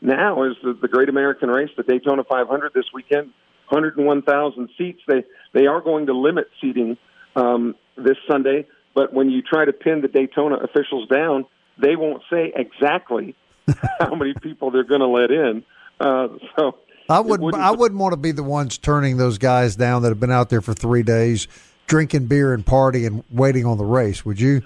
[0.02, 0.44] now.
[0.44, 3.32] Is the, the Great American Race, the Daytona 500 this weekend,
[3.70, 5.02] 101,000 seats.
[5.08, 6.98] They they are going to limit seating
[7.36, 8.66] um, this Sunday,
[8.98, 11.46] but when you try to pin the Daytona officials down,
[11.78, 13.36] they won't say exactly
[14.00, 15.64] how many people they're going to let in.
[16.00, 16.78] Uh, so
[17.08, 17.54] I wouldn't.
[17.54, 20.50] I wouldn't want to be the ones turning those guys down that have been out
[20.50, 21.48] there for three days,
[21.86, 24.26] drinking beer and partying, and waiting on the race.
[24.26, 24.64] Would you?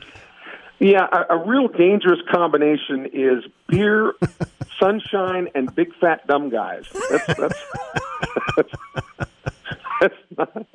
[0.79, 4.13] Yeah, a, a real dangerous combination is beer,
[4.79, 6.85] sunshine, and big fat dumb guys.
[7.09, 7.37] That's
[8.55, 8.71] that's.
[10.01, 10.67] that's that's not,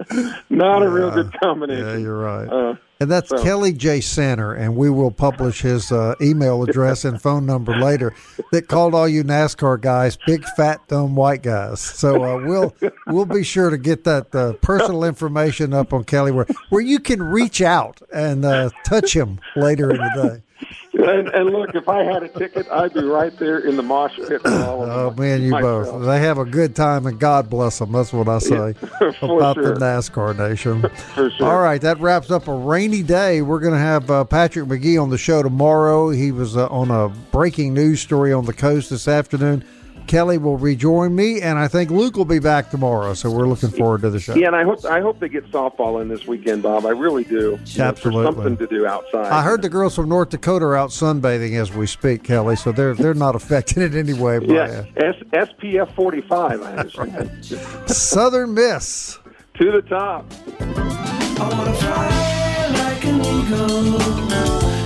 [0.49, 0.87] not yeah.
[0.87, 1.87] a real good combination.
[1.87, 2.49] Yeah, you're right.
[2.49, 3.43] Uh, and that's so.
[3.43, 4.01] Kelly J.
[4.01, 8.15] Center, and we will publish his uh, email address and phone number later.
[8.53, 11.81] That called all you NASCAR guys big fat dumb white guys.
[11.81, 12.75] So uh, we'll
[13.09, 16.99] we'll be sure to get that uh, personal information up on Kelly where where you
[16.99, 20.46] can reach out and uh, touch him later in the day
[20.93, 24.17] and, and, look, if I had a ticket, I'd be right there in the mosh
[24.17, 24.41] pit.
[24.45, 25.87] oh man, you myself.
[25.87, 26.07] both.
[26.07, 27.93] They have a good time, and God bless them.
[27.93, 29.75] That's what I say yeah, about sure.
[29.75, 30.83] the NASCAR nation.
[31.15, 31.47] for sure.
[31.47, 33.43] All right, that wraps up a rainy day.
[33.43, 36.11] We're going to have uh, Patrick McGee on the show tomorrow.
[36.11, 39.65] He was uh, on a breaking news story on the coast this afternoon.
[40.07, 43.15] Kelly will rejoin me, and I think Luke will be back tomorrow.
[43.15, 44.35] So we're looking forward to the show.
[44.35, 46.87] Yeah, and I hope I hope they get softball in this weekend, Bob.
[46.87, 47.59] I really do.
[47.79, 49.33] Absolutely, know, something to do outside.
[49.33, 52.57] I heard the girls from North Dakota are out sunbathing as we speak, Kelly.
[52.57, 54.39] So they're they're not affected in any way.
[54.39, 56.63] By, yeah, S- SPF forty five.
[56.63, 57.45] I understand.
[57.91, 59.19] Southern Miss
[59.55, 60.31] to the top.
[60.61, 63.99] I want to fly like an eagle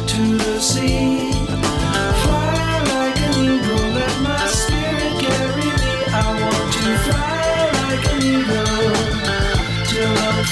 [0.06, 1.39] to the sea.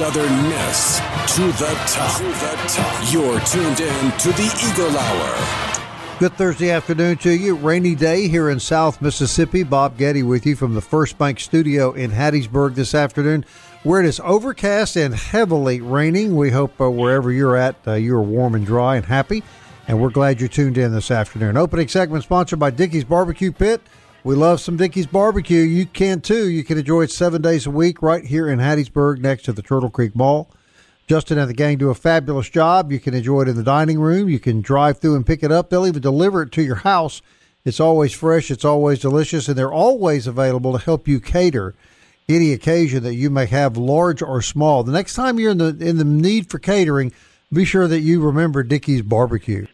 [0.00, 0.96] Southern Miss
[1.36, 2.16] to the top.
[2.16, 3.12] To the top.
[3.12, 6.18] You're tuned in to the Eagle Hour.
[6.18, 7.54] Good Thursday afternoon to you.
[7.54, 9.62] Rainy day here in South Mississippi.
[9.62, 13.44] Bob Getty with you from the First Bank Studio in Hattiesburg this afternoon,
[13.82, 16.34] where it is overcast and heavily raining.
[16.34, 19.42] We hope uh, wherever you're at, uh, you're warm and dry and happy.
[19.86, 21.58] And we're glad you're tuned in this afternoon.
[21.58, 23.82] Opening segment sponsored by Dickey's Barbecue Pit.
[24.22, 25.62] We love some Dickey's barbecue.
[25.62, 26.50] You can too.
[26.50, 29.62] You can enjoy it seven days a week right here in Hattiesburg next to the
[29.62, 30.50] Turtle Creek Mall.
[31.08, 32.92] Justin and the gang do a fabulous job.
[32.92, 34.28] You can enjoy it in the dining room.
[34.28, 35.70] You can drive through and pick it up.
[35.70, 37.22] They'll even deliver it to your house.
[37.64, 41.74] It's always fresh, it's always delicious, and they're always available to help you cater
[42.28, 44.84] any occasion that you may have, large or small.
[44.84, 47.12] The next time you're in the in the need for catering,
[47.52, 49.66] be sure that you remember Dickey's barbecue.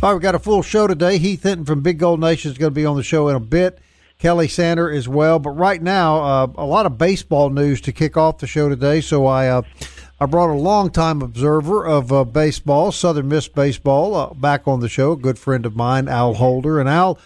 [0.00, 1.18] All right, we've got a full show today.
[1.18, 3.40] Heath Hinton from Big Gold Nation is going to be on the show in a
[3.40, 3.78] bit.
[4.18, 5.38] Kelly Sander as well.
[5.38, 9.00] But right now, uh, a lot of baseball news to kick off the show today.
[9.00, 9.62] So I uh,
[10.20, 14.88] I brought a longtime observer of uh, baseball, Southern Miss baseball, uh, back on the
[14.88, 15.12] show.
[15.12, 17.18] A good friend of mine, Al Holder, and Al.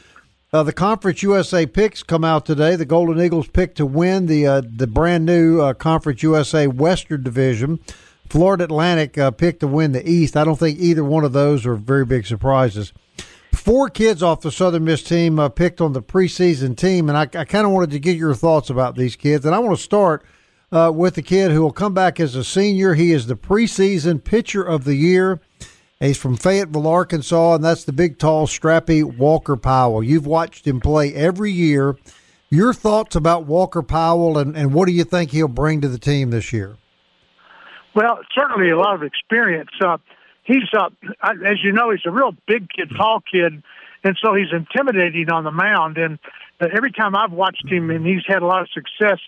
[0.52, 2.76] Uh, the Conference USA picks come out today.
[2.76, 7.78] The Golden Eagles picked to win the uh, the brand new Conference USA Western Division.
[8.28, 10.36] Florida Atlantic uh, picked to win the East.
[10.36, 12.92] I don't think either one of those are very big surprises.
[13.52, 17.22] Four kids off the Southern Miss team uh, picked on the preseason team, and I,
[17.22, 19.44] I kind of wanted to get your thoughts about these kids.
[19.44, 20.24] And I want to start
[20.70, 22.94] uh, with the kid who will come back as a senior.
[22.94, 25.40] He is the preseason pitcher of the year.
[25.98, 30.02] He's from Fayetteville, Arkansas, and that's the big, tall, strappy Walker Powell.
[30.02, 31.96] You've watched him play every year.
[32.50, 35.98] Your thoughts about Walker Powell, and, and what do you think he'll bring to the
[35.98, 36.76] team this year?
[37.96, 39.70] Well, certainly a lot of experience.
[39.80, 39.96] Uh,
[40.44, 40.90] he's, uh,
[41.22, 43.62] as you know, he's a real big kid, tall kid,
[44.04, 45.96] and so he's intimidating on the mound.
[45.96, 46.18] And
[46.60, 49.18] uh, every time I've watched him, and he's had a lot of success,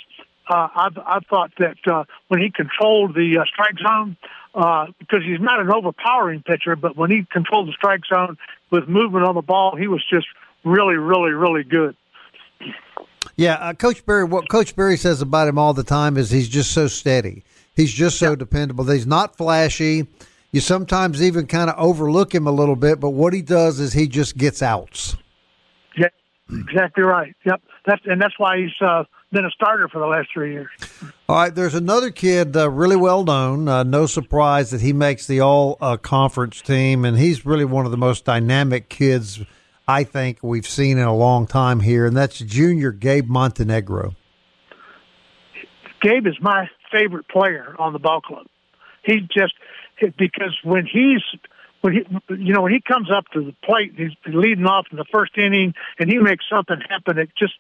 [0.51, 4.19] uh, I've, I've thought that uh, when he controlled the uh, strike zone,
[4.55, 8.37] uh, because he's not an overpowering pitcher, but when he controlled the strike zone
[8.71, 10.27] with movement on the ball, he was just
[10.62, 11.97] really, really, really good.
[13.37, 14.25] Yeah, uh, Coach Berry.
[14.25, 17.45] What Coach Berry says about him all the time is he's just so steady.
[17.79, 18.37] He's just so yeah.
[18.37, 18.85] dependable.
[18.87, 20.09] He's not flashy.
[20.51, 23.93] You sometimes even kind of overlook him a little bit, but what he does is
[23.93, 25.16] he just gets outs.
[25.97, 26.09] Yeah,
[26.51, 27.37] exactly right.
[27.47, 30.68] Yep, that's and that's why he's uh, been a starter for the last three years.
[31.29, 33.68] All right, there's another kid uh, really well known.
[33.68, 37.85] Uh, no surprise that he makes the all uh, conference team, and he's really one
[37.85, 39.41] of the most dynamic kids
[39.87, 44.16] I think we've seen in a long time here, and that's junior Gabe Montenegro.
[46.03, 48.47] Gabe is my favorite player on the ball club.
[49.05, 49.55] He just
[50.01, 51.22] because when he's
[51.80, 54.97] when he you know when he comes up to the plate, he's leading off in
[54.97, 57.18] the first inning, and he makes something happen.
[57.18, 57.55] It just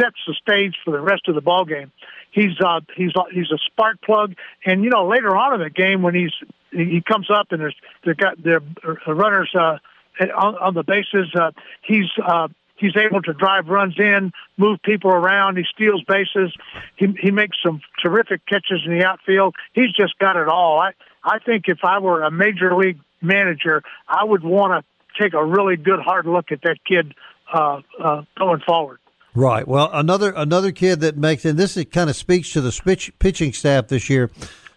[0.00, 1.92] sets the stage for the rest of the ball game.
[2.30, 5.70] He's uh, he's uh, he's a spark plug, and you know later on in the
[5.70, 6.32] game when he's
[6.70, 8.60] he comes up and there's they got their
[9.06, 9.78] runners uh,
[10.20, 11.50] on, on the bases, uh,
[11.82, 12.48] he's uh,
[12.82, 15.56] he's able to drive runs in, move people around.
[15.56, 16.52] He steals bases.
[16.96, 19.54] He he makes some terrific catches in the outfield.
[19.72, 20.78] He's just got it all.
[20.78, 20.92] I
[21.24, 25.44] I think if I were a major league manager, I would want to take a
[25.44, 27.14] really good hard look at that kid
[27.52, 28.98] uh, uh, going forward.
[29.34, 29.66] Right.
[29.66, 33.52] Well, another another kid that makes and this kind of speaks to the pitch, pitching
[33.52, 34.30] staff this year.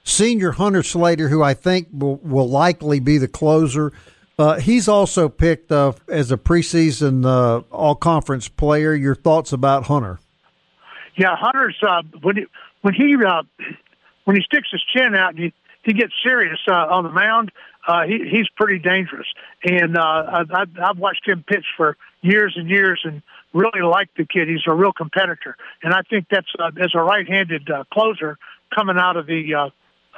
[0.03, 3.91] Senior Hunter Stanley, who I think will, will likely be the closer.
[4.37, 8.93] Uh, he's also picked uh, as a preseason uh, all conference player.
[8.93, 10.19] Your thoughts about Hunter?
[11.15, 12.45] Yeah, Hunter's uh, when he
[12.81, 13.43] when he uh,
[14.25, 17.51] when he sticks his chin out and he, he gets serious uh, on the mound.
[18.07, 19.27] he, he's pretty dangerous,
[19.63, 23.21] and I've, I've watched him pitch for years and years, and
[23.53, 24.49] really like the kid.
[24.49, 28.37] He's a real competitor, and I think that's as a right-handed uh, closer
[28.75, 29.69] coming out of the uh,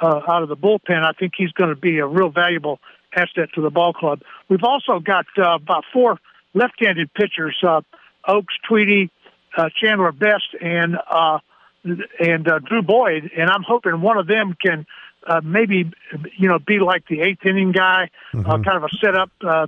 [0.02, 1.04] uh, out of the bullpen.
[1.04, 2.80] I think he's going to be a real valuable
[3.14, 4.20] asset to the ball club.
[4.48, 6.18] We've also got uh, about four
[6.54, 7.82] left-handed pitchers: uh,
[8.26, 9.10] Oaks, Tweedy,
[9.56, 11.38] uh, Chandler Best, and uh,
[11.84, 13.30] and uh, Drew Boyd.
[13.36, 14.86] And I'm hoping one of them can
[15.26, 15.90] uh, maybe
[16.36, 18.48] you know be like the eighth inning guy, mm-hmm.
[18.48, 19.66] uh, kind of a setup, uh,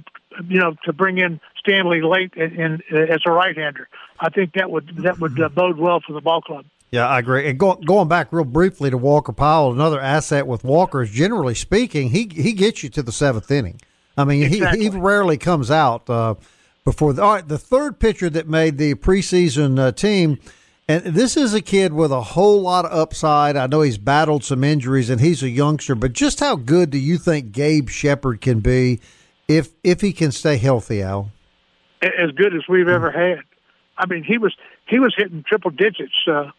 [0.48, 3.88] you know, to bring in Stanley late in, in, as a right-hander.
[4.18, 6.64] I think that would that would uh, bode well for the ball club.
[6.90, 7.48] Yeah, I agree.
[7.48, 11.54] And go, going back real briefly to Walker Powell, another asset with Walker is generally
[11.54, 13.80] speaking, he he gets you to the seventh inning.
[14.16, 14.84] I mean, exactly.
[14.84, 16.34] he, he rarely comes out uh,
[16.84, 17.12] before.
[17.12, 20.38] The, all right, the third pitcher that made the preseason uh, team
[20.90, 23.56] and this is a kid with a whole lot of upside.
[23.56, 26.98] I know he's battled some injuries and he's a youngster, but just how good do
[26.98, 28.98] you think Gabe Shepard can be
[29.46, 31.30] if if he can stay healthy, Al?
[32.02, 33.44] As good as we've ever had.
[33.98, 34.52] I mean, he was
[34.88, 36.50] he was hitting triple digits uh,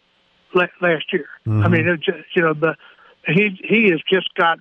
[0.53, 1.27] last year.
[1.47, 1.63] Mm-hmm.
[1.63, 2.75] I mean, it just, you know, the
[3.27, 4.59] he he has just got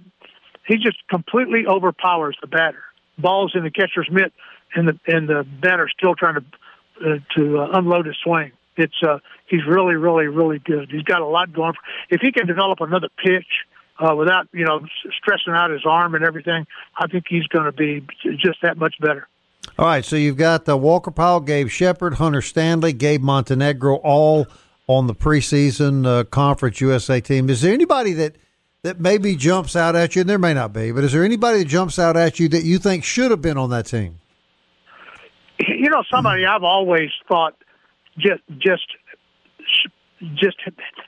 [0.66, 2.82] he just completely overpowers the batter.
[3.18, 4.32] Balls in the catcher's mitt,
[4.74, 6.44] and the and the batter still trying to
[7.04, 10.90] uh, to uh, unload his swing it's uh, he's really, really, really good.
[10.90, 11.74] He's got a lot going.
[11.74, 13.46] For, if he can develop another pitch
[13.98, 14.80] uh, without you know
[15.18, 16.66] stressing out his arm and everything,
[16.96, 18.04] I think he's going to be
[18.38, 19.28] just that much better.
[19.78, 24.46] All right, so you've got the Walker Powell, Gabe Shepard, Hunter Stanley, Gabe Montenegro, all
[24.90, 27.48] on the preseason uh, Conference USA team.
[27.48, 28.34] Is there anybody that
[28.82, 30.22] that maybe jumps out at you?
[30.22, 32.64] And there may not be, but is there anybody that jumps out at you that
[32.64, 34.18] you think should have been on that team?
[35.60, 37.54] You know, somebody I've always thought
[38.18, 38.86] just just
[40.34, 40.56] just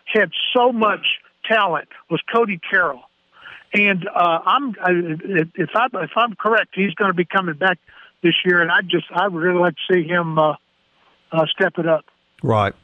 [0.07, 1.05] had so much
[1.45, 3.03] talent was Cody Carroll,
[3.75, 7.79] and uh, I'm if I if I'm correct, he's going to be coming back
[8.23, 10.55] this year, and I just I would really like to see him uh,
[11.33, 12.05] uh, step it up.
[12.45, 12.75] Right.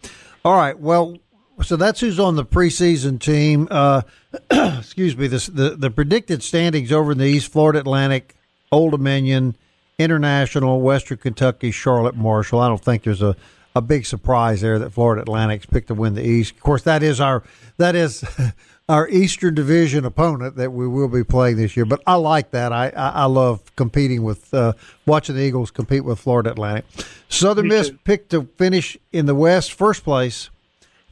[0.48, 0.78] All right.
[0.78, 1.18] Well,
[1.62, 3.68] so that's who's on the preseason team.
[3.70, 4.00] Uh,
[4.50, 5.26] excuse me.
[5.26, 8.34] This, the the predicted standings over in the East: Florida Atlantic,
[8.72, 9.56] Old Dominion,
[9.98, 12.60] International, Western Kentucky, Charlotte Marshall.
[12.60, 13.36] I don't think there's a
[13.76, 16.54] a big surprise there that Florida Atlantic's picked to win the East.
[16.54, 17.42] Of course, that is our
[17.76, 18.24] that is
[18.88, 21.84] our Eastern Division opponent that we will be playing this year.
[21.84, 22.72] But I like that.
[22.72, 24.72] I I, I love competing with uh,
[25.06, 26.84] watching the Eagles compete with Florida Atlantic.
[27.28, 30.50] Southern Miss picked to finish in the West, first place,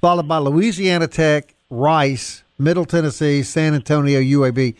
[0.01, 4.77] followed by Louisiana Tech, Rice, Middle Tennessee, San Antonio, UAB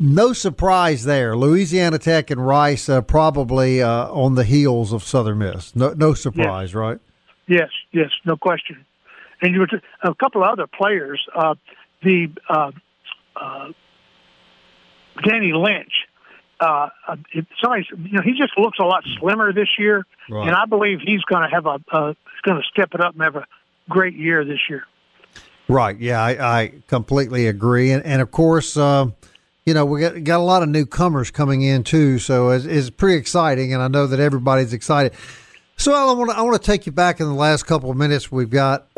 [0.00, 1.36] no surprise there.
[1.36, 5.76] Louisiana Tech and Rice uh, probably uh, on the heels of Southern Miss.
[5.76, 6.98] No, no surprise, right?
[7.46, 8.86] Yes, yes, no question.
[9.42, 11.20] And you were t- a couple of other players.
[11.34, 11.54] Uh,
[12.02, 12.72] the uh,
[13.36, 13.68] uh,
[15.24, 15.92] Danny Lynch.
[16.58, 16.90] Uh,
[17.62, 20.46] somebody, you know, he just looks a lot slimmer this year, right.
[20.46, 23.22] and I believe he's going to have a, uh, going to step it up and
[23.22, 23.46] have a
[23.88, 24.84] great year this year.
[25.68, 25.98] Right.
[25.98, 29.06] Yeah, I, I completely agree, and and of course, uh,
[29.64, 32.90] you know, we got, got a lot of newcomers coming in too, so it's, it's
[32.90, 35.14] pretty exciting, and I know that everybody's excited.
[35.76, 37.96] So I want to I want to take you back in the last couple of
[37.96, 38.88] minutes we've got.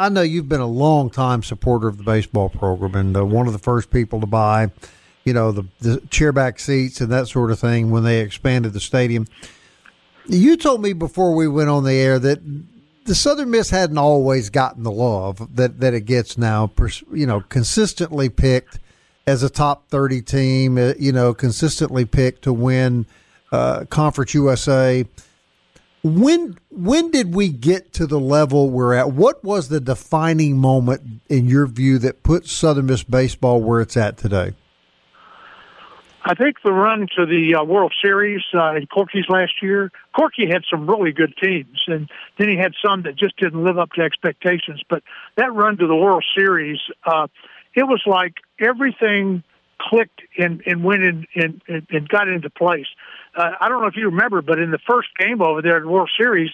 [0.00, 3.46] I know you've been a long time supporter of the baseball program and uh, one
[3.46, 4.70] of the first people to buy,
[5.24, 8.80] you know, the, the chairback seats and that sort of thing when they expanded the
[8.80, 9.26] stadium.
[10.26, 12.40] You told me before we went on the air that
[13.04, 16.72] the Southern Miss hadn't always gotten the love that, that it gets now,
[17.12, 18.78] you know, consistently picked
[19.26, 23.04] as a top 30 team, uh, you know, consistently picked to win
[23.52, 25.04] uh, Conference USA.
[26.02, 29.12] When when did we get to the level we're at?
[29.12, 33.96] What was the defining moment in your view that put Southern Miss baseball where it's
[33.96, 34.54] at today?
[36.24, 40.46] I think the run to the uh, World Series uh, in Corky's last year, Corky
[40.50, 43.92] had some really good teams, and then he had some that just didn't live up
[43.92, 44.82] to expectations.
[44.88, 45.02] But
[45.36, 47.28] that run to the World Series, uh,
[47.74, 49.42] it was like everything
[49.80, 52.86] clicked and, and went in and, and got into place.
[53.34, 55.84] Uh, I don't know if you remember, but in the first game over there in
[55.84, 56.50] the World Series,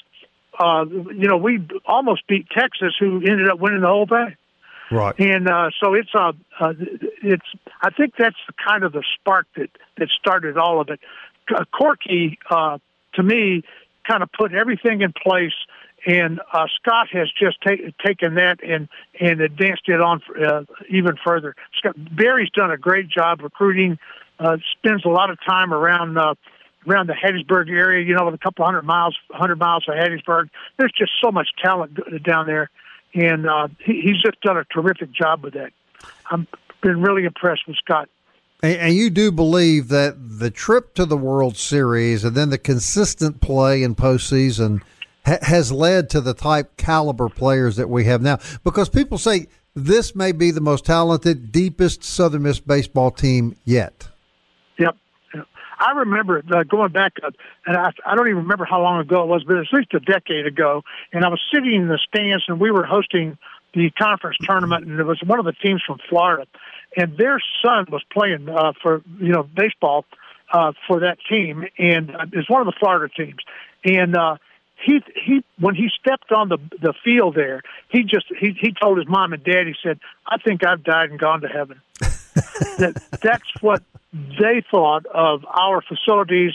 [0.59, 4.37] uh, you know, we almost beat Texas, who ended up winning the whole thing.
[4.91, 5.19] Right.
[5.19, 6.73] And uh, so it's uh, uh,
[7.23, 7.47] it's.
[7.83, 11.01] I think that's kind of the spark that that started all of it.
[11.53, 12.79] Uh, Corky, uh,
[13.15, 13.65] to me,
[14.07, 15.55] kind of put everything in place,
[16.07, 18.89] and uh, Scott has just ta- taken that and
[19.21, 21.57] and advanced it on uh, even further.
[21.79, 23.99] Scott Berry's done a great job recruiting.
[24.39, 26.17] Uh, spends a lot of time around.
[26.17, 26.35] Uh,
[26.89, 30.49] around the Hattiesburg area, you know, with a couple hundred miles, hundred miles of Hattiesburg.
[30.77, 32.71] There's just so much talent down there
[33.17, 35.73] and uh, he, he's just done a terrific job with that.
[36.31, 36.47] I've
[36.83, 38.09] been really impressed with Scott.
[38.63, 42.59] And, and you do believe that the trip to the World Series and then the
[42.59, 44.83] consistent play in postseason
[45.25, 48.39] ha- has led to the type caliber players that we have now?
[48.65, 54.09] Because people say this may be the most talented, deepest Southern Miss baseball team yet.
[55.79, 57.31] I remember uh, going back, uh,
[57.67, 60.01] and I, I don't even remember how long ago it was, but at least a
[60.01, 60.83] decade ago.
[61.13, 63.39] And I was sitting in the stands, and we were hosting
[63.75, 66.47] the conference tournament, and it was one of the teams from Florida,
[66.97, 70.05] and their son was playing uh, for you know baseball
[70.53, 73.41] uh, for that team, and uh, it's one of the Florida teams,
[73.85, 74.17] and.
[74.17, 74.37] uh
[74.85, 78.99] he he when he stepped on the the field there, he just he he told
[78.99, 79.67] his mom and dad.
[79.67, 81.81] He said, "I think I've died and gone to heaven."
[82.79, 83.83] That that's what
[84.13, 86.53] they thought of our facilities,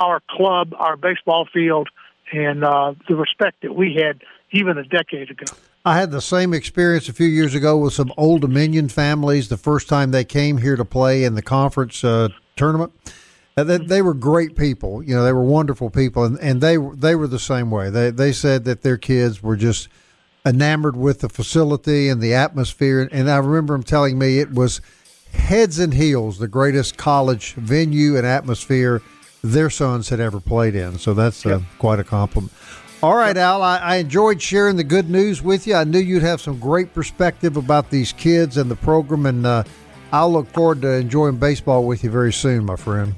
[0.00, 1.88] our club, our baseball field,
[2.32, 4.22] and uh, the respect that we had
[4.52, 5.46] even a decade ago.
[5.84, 9.48] I had the same experience a few years ago with some Old Dominion families.
[9.48, 12.92] The first time they came here to play in the conference uh, tournament,
[13.56, 15.02] uh, they, they were great people.
[15.02, 17.90] You know, they were wonderful people, and, and they they were the same way.
[17.90, 19.88] They they said that their kids were just
[20.46, 23.08] enamored with the facility and the atmosphere.
[23.10, 24.80] And I remember them telling me it was
[25.34, 29.02] heads and heels the greatest college venue and atmosphere
[29.42, 30.98] their sons had ever played in.
[30.98, 31.62] So that's uh, yep.
[31.78, 32.52] quite a compliment.
[33.02, 35.74] All right, Al, I, I, enjoyed sharing the good news with you.
[35.74, 39.64] I knew you'd have some great perspective about these kids and the program, and uh,
[40.10, 43.14] I'll look forward to enjoying baseball with you very soon, my friend.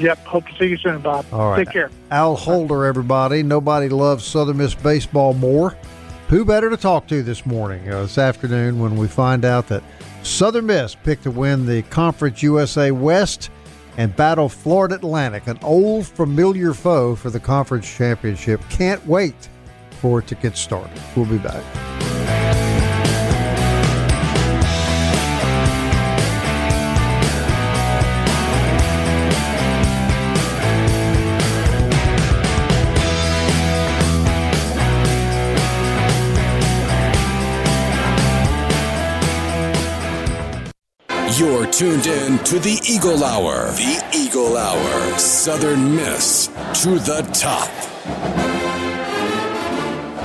[0.00, 0.18] Yep.
[0.24, 1.24] Hope to see you soon, Bob.
[1.32, 1.64] All right.
[1.64, 1.90] Take care.
[2.10, 3.44] Al Holder, everybody.
[3.44, 5.76] Nobody loves Southern Miss baseball more.
[6.28, 9.84] Who better to talk to this morning, uh, this afternoon, when we find out that–
[10.22, 13.50] Southern Miss picked to win the Conference USA West
[13.96, 18.60] and battle Florida Atlantic, an old familiar foe for the conference championship.
[18.70, 19.48] Can't wait
[20.00, 21.00] for it to get started.
[21.16, 22.09] We'll be back.
[41.40, 43.70] You're tuned in to the Eagle Hour.
[43.70, 45.18] The Eagle Hour.
[45.18, 46.48] Southern Miss
[46.82, 47.70] to the top.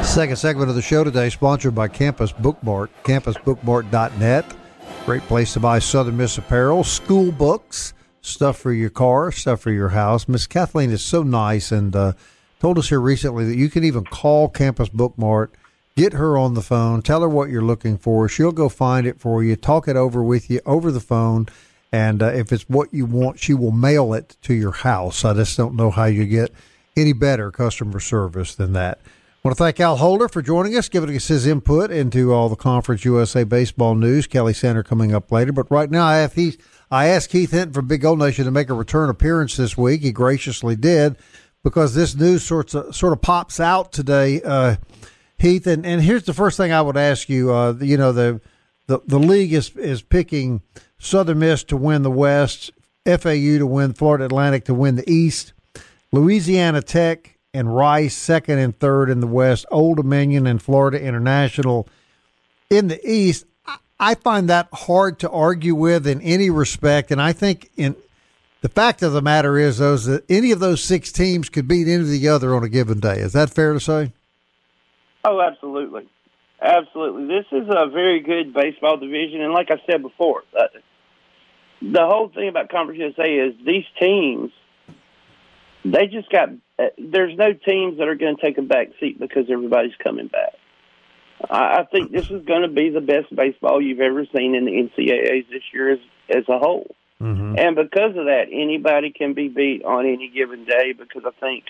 [0.04, 4.58] Second segment of the show today, sponsored by Campus Bookmart, campusbookmart.net.
[5.06, 9.72] Great place to buy Southern Miss apparel, school books, stuff for your car, stuff for
[9.72, 10.28] your house.
[10.28, 12.12] Miss Kathleen is so nice and uh,
[12.60, 15.52] told us here recently that you can even call Campus Bookmart–
[15.98, 17.02] Get her on the phone.
[17.02, 18.28] Tell her what you're looking for.
[18.28, 21.48] She'll go find it for you, talk it over with you over the phone.
[21.90, 25.24] And uh, if it's what you want, she will mail it to your house.
[25.24, 26.52] I just don't know how you get
[26.98, 29.00] any better customer service than that.
[29.06, 32.50] I want to thank Al Holder for joining us, giving us his input into all
[32.50, 34.28] the Conference USA baseball news.
[34.28, 35.54] Kelly Center coming up later.
[35.54, 36.30] But right now, I,
[36.92, 40.02] I asked Heath Hinton from Big Gold Nation to make a return appearance this week.
[40.02, 41.16] He graciously did
[41.64, 44.42] because this news sort of, sort of pops out today.
[44.42, 44.76] Uh,
[45.38, 47.54] Heath, and, and here's the first thing I would ask you.
[47.54, 48.42] Uh, you know, the,
[48.88, 50.62] the the league is is picking
[50.98, 52.72] Southern Miss to win the West,
[53.06, 55.54] FAU to win, Florida Atlantic to win the East,
[56.12, 61.88] Louisiana Tech and Rice second and third in the West, Old Dominion and Florida International
[62.70, 63.46] in the East.
[63.98, 67.96] I find that hard to argue with in any respect, and I think in
[68.62, 71.88] the fact of the matter is, those that any of those six teams could beat
[71.88, 73.20] any of the other on a given day.
[73.20, 74.12] Is that fair to say?
[75.26, 76.08] Oh, absolutely,
[76.62, 77.26] absolutely.
[77.28, 80.68] This is a very good baseball division, and like I said before, uh,
[81.82, 84.52] the whole thing about Conference USA is these teams.
[85.84, 86.50] they just got.
[86.78, 90.28] Uh, there's no teams that are going to take a back seat because everybody's coming
[90.28, 90.54] back.
[91.50, 94.66] I, I think this is going to be the best baseball you've ever seen in
[94.66, 96.00] the NCAA's this year as
[96.30, 96.96] as a whole.
[97.22, 97.56] Mm-hmm.
[97.58, 101.66] And because of that, anybody can be beat on any given day because I think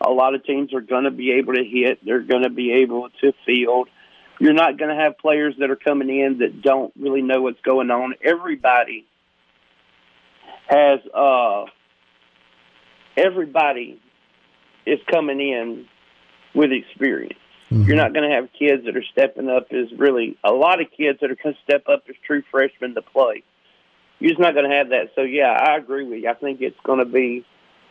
[0.00, 2.04] a lot of teams are going to be able to hit.
[2.04, 3.88] They're going to be able to field.
[4.38, 7.60] You're not going to have players that are coming in that don't really know what's
[7.60, 8.14] going on.
[8.22, 9.04] Everybody
[10.68, 11.64] has, uh,
[13.16, 14.00] everybody
[14.86, 15.86] is coming in
[16.54, 17.38] with experience.
[17.70, 17.82] Mm-hmm.
[17.82, 20.86] You're not going to have kids that are stepping up as really a lot of
[20.96, 23.42] kids that are going to step up as true freshmen to play.
[24.20, 25.10] You're just not going to have that.
[25.14, 26.28] So yeah, I agree with you.
[26.28, 27.44] I think it's going to be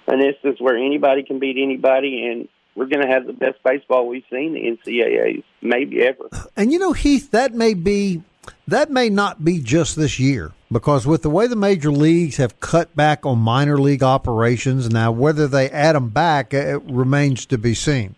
[0.07, 4.07] an instance where anybody can beat anybody, and we're going to have the best baseball
[4.07, 6.29] we've seen the NCAA's maybe ever.
[6.55, 8.21] And you know, Heath, that may be
[8.67, 12.59] that may not be just this year because with the way the major leagues have
[12.59, 17.57] cut back on minor league operations now, whether they add them back it remains to
[17.57, 18.15] be seen.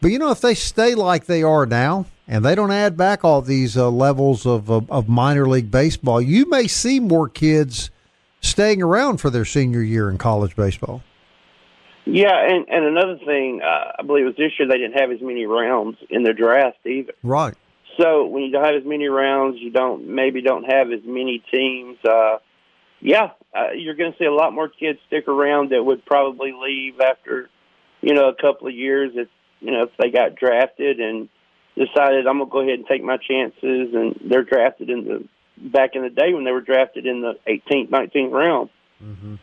[0.00, 3.24] But you know, if they stay like they are now and they don't add back
[3.24, 7.90] all these uh, levels of, of of minor league baseball, you may see more kids
[8.40, 11.02] staying around for their senior year in college baseball.
[12.04, 15.12] Yeah, and and another thing, uh, I believe it was this year they didn't have
[15.12, 17.12] as many rounds in the draft either.
[17.22, 17.54] Right.
[18.00, 21.42] So when you don't have as many rounds, you don't maybe don't have as many
[21.52, 21.98] teams.
[22.04, 22.38] Uh,
[23.00, 26.52] yeah, uh, you're going to see a lot more kids stick around that would probably
[26.52, 27.50] leave after,
[28.00, 29.28] you know, a couple of years if
[29.60, 31.28] you know if they got drafted and
[31.76, 35.28] decided I'm going to go ahead and take my chances, and they're drafted in the
[35.70, 38.70] back in the day when they were drafted in the 18th, 19th round.
[39.02, 39.34] Mm-hmm.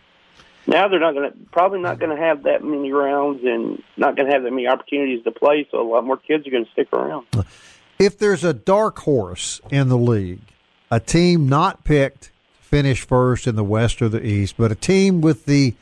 [0.68, 2.06] Now they're not going to probably not mm-hmm.
[2.06, 5.32] going to have that many rounds and not going to have that many opportunities to
[5.32, 5.68] play.
[5.72, 7.26] So a lot more kids are going to stick around.
[7.98, 10.42] If there's a dark horse in the league,
[10.92, 12.30] a team not picked to
[12.62, 15.76] finish first in the West or the East, but a team with the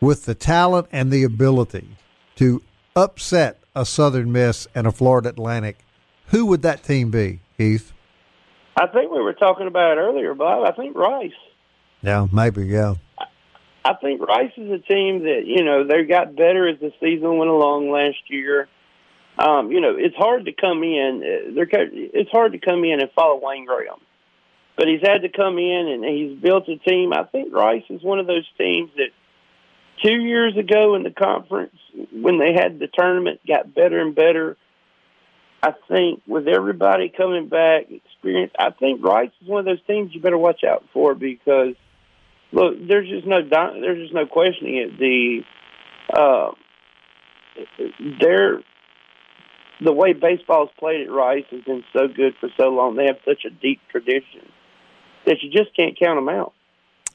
[0.00, 1.96] with the talent and the ability
[2.36, 2.62] to
[2.96, 5.78] upset a Southern Miss and a Florida Atlantic,
[6.26, 7.92] who would that team be, Heath?
[8.76, 10.66] I think we were talking about it earlier, Bob.
[10.66, 11.30] I think Rice.
[12.02, 12.64] Yeah, maybe.
[12.64, 12.94] Yeah.
[13.84, 17.36] I think Rice is a team that you know they got better as the season
[17.38, 18.68] went along last year.
[19.38, 21.22] Um, you know, it's hard to come in.
[21.22, 24.00] uh, They're it's hard to come in and follow Wayne Graham,
[24.76, 27.12] but he's had to come in and he's built a team.
[27.12, 29.08] I think Rice is one of those teams that
[30.02, 31.76] two years ago in the conference
[32.12, 34.56] when they had the tournament got better and better.
[35.62, 38.52] I think with everybody coming back, experience.
[38.58, 41.74] I think Rice is one of those teams you better watch out for because
[42.52, 44.98] look, there's just no there's just no questioning it.
[44.98, 45.42] The
[46.14, 46.52] uh,
[48.20, 48.60] they're
[49.84, 52.96] the way baseball's played at Rice has been so good for so long.
[52.96, 54.48] They have such a deep tradition
[55.26, 56.52] that you just can't count them out.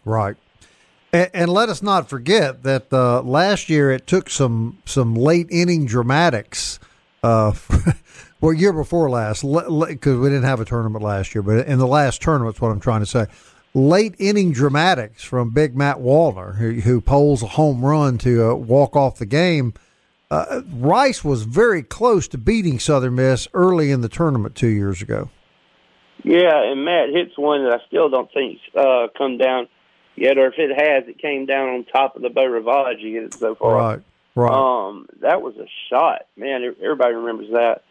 [0.03, 0.35] Right.
[1.13, 5.85] And, let us not forget that uh, last year it took some some late inning
[5.85, 6.79] dramatics.
[7.23, 7.53] Uh,
[8.41, 11.87] well, year before last, because we didn't have a tournament last year, but in the
[11.87, 13.25] last tournament, tournament's what I'm trying to say.
[13.77, 18.55] Late inning dramatics from Big Matt Wallner, who, who poles a home run to uh,
[18.55, 19.75] walk off the game.
[20.31, 25.03] Uh, Rice was very close to beating Southern Miss early in the tournament two years
[25.03, 25.29] ago.
[26.23, 29.67] Yeah, and Matt hits one that I still don't think uh, come down
[30.15, 33.35] yet, or if it has, it came down on top of the Beau Rivage it
[33.35, 33.75] so far.
[33.75, 34.01] Right,
[34.33, 34.87] right.
[34.87, 36.63] Um, that was a shot, man.
[36.83, 37.83] Everybody remembers that.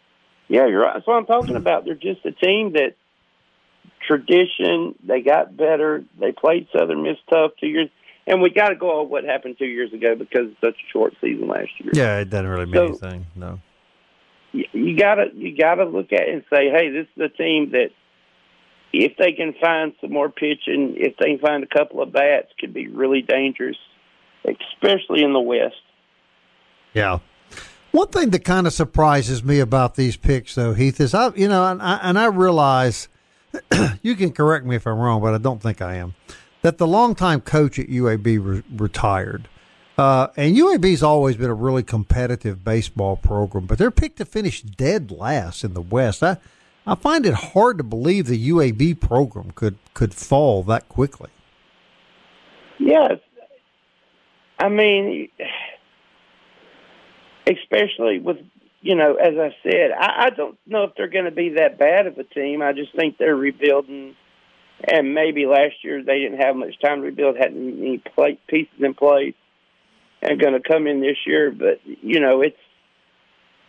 [0.49, 0.95] Yeah, you're right.
[0.95, 1.85] That's what I'm talking about.
[1.85, 2.95] They're just a team that
[4.05, 4.95] tradition.
[5.05, 6.03] They got better.
[6.19, 7.89] They played Southern Miss tough two years,
[8.25, 10.91] and we got to go on what happened two years ago because it's such a
[10.91, 11.91] short season last year.
[11.93, 13.25] Yeah, it doesn't really mean So- anything.
[13.35, 13.59] No.
[14.51, 17.71] you, you gotta you gotta look at it and say, hey, this is a team
[17.71, 17.89] that
[18.93, 22.47] if they can find some more pitching, if they can find a couple of bats,
[22.59, 23.77] could be really dangerous,
[24.45, 25.75] especially in the West.
[26.93, 27.19] Yeah.
[27.91, 31.47] One thing that kind of surprises me about these picks, though, Heath, is I, you
[31.47, 33.07] know, and I, and I realize
[34.01, 36.15] you can correct me if I'm wrong, but I don't think I am.
[36.61, 39.47] That the longtime coach at UAB re- retired,
[39.97, 44.61] uh, and UAB's always been a really competitive baseball program, but they're picked to finish
[44.61, 46.23] dead last in the West.
[46.23, 46.37] I,
[46.85, 51.29] I find it hard to believe the UAB program could could fall that quickly.
[52.79, 53.19] Yes,
[54.59, 55.29] I mean,
[57.47, 58.37] especially with
[58.81, 61.79] you know, as I said, I, I don't know if they're going to be that
[61.79, 62.61] bad of a team.
[62.61, 64.15] I just think they're rebuilding,
[64.87, 68.73] and maybe last year they didn't have much time to rebuild, hadn't any play, pieces
[68.79, 69.35] in place,
[70.21, 71.51] and going to come in this year.
[71.51, 72.57] But you know, it's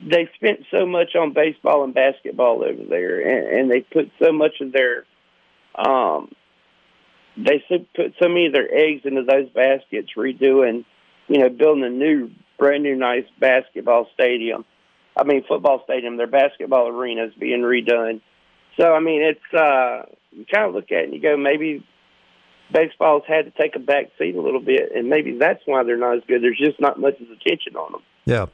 [0.01, 4.33] they spent so much on baseball and basketball over there, and, and they put so
[4.33, 5.05] much of their
[5.75, 6.31] um,
[7.37, 7.63] they
[7.95, 10.85] put so many of their eggs into those baskets, redoing
[11.29, 14.65] you know, building a new, brand new, nice basketball stadium.
[15.19, 16.17] I mean, football stadium.
[16.17, 18.21] Their basketball arena is being redone.
[18.79, 21.85] So, I mean, it's uh, you kind of look at it and you go, maybe
[22.73, 25.97] baseball's had to take a back seat a little bit, and maybe that's why they're
[25.97, 26.43] not as good.
[26.43, 28.03] There's just not much attention on them.
[28.25, 28.47] Yeah.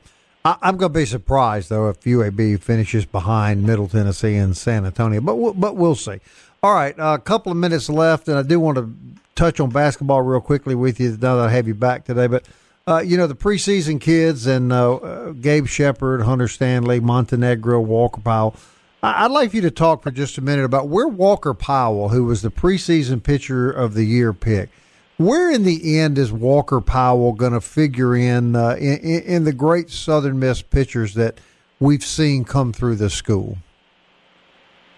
[0.44, 4.84] I, am going to be surprised though if UAB finishes behind Middle Tennessee and San
[4.84, 6.20] Antonio, but we'll, but we'll see.
[6.62, 8.90] All right, a couple of minutes left, and I do want to
[9.34, 12.26] touch on basketball real quickly with you now that I have you back today.
[12.26, 12.46] But
[12.86, 18.20] uh, you know the preseason kids and uh, uh, Gabe Shepard, Hunter Stanley, Montenegro, Walker
[18.20, 18.56] Powell.
[19.02, 22.40] I'd like you to talk for just a minute about where Walker Powell, who was
[22.40, 24.70] the preseason pitcher of the year pick,
[25.18, 29.52] where in the end is Walker Powell going to figure in, uh, in, in the
[29.52, 31.38] great Southern Miss pitchers that
[31.78, 33.58] we've seen come through the school?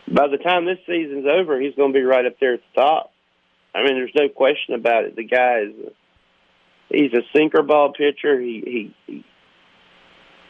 [0.07, 2.81] By the time this season's over, he's going to be right up there at the
[2.81, 3.13] top.
[3.75, 5.17] I mean, there's no question about it.
[5.17, 5.93] The guy is
[6.89, 8.41] he's a sinker ball pitcher.
[8.41, 9.25] He he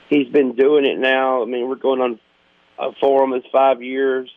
[0.09, 1.43] he's been doing it now.
[1.43, 2.21] I mean, we're going on
[2.79, 4.31] uh, for him is five years.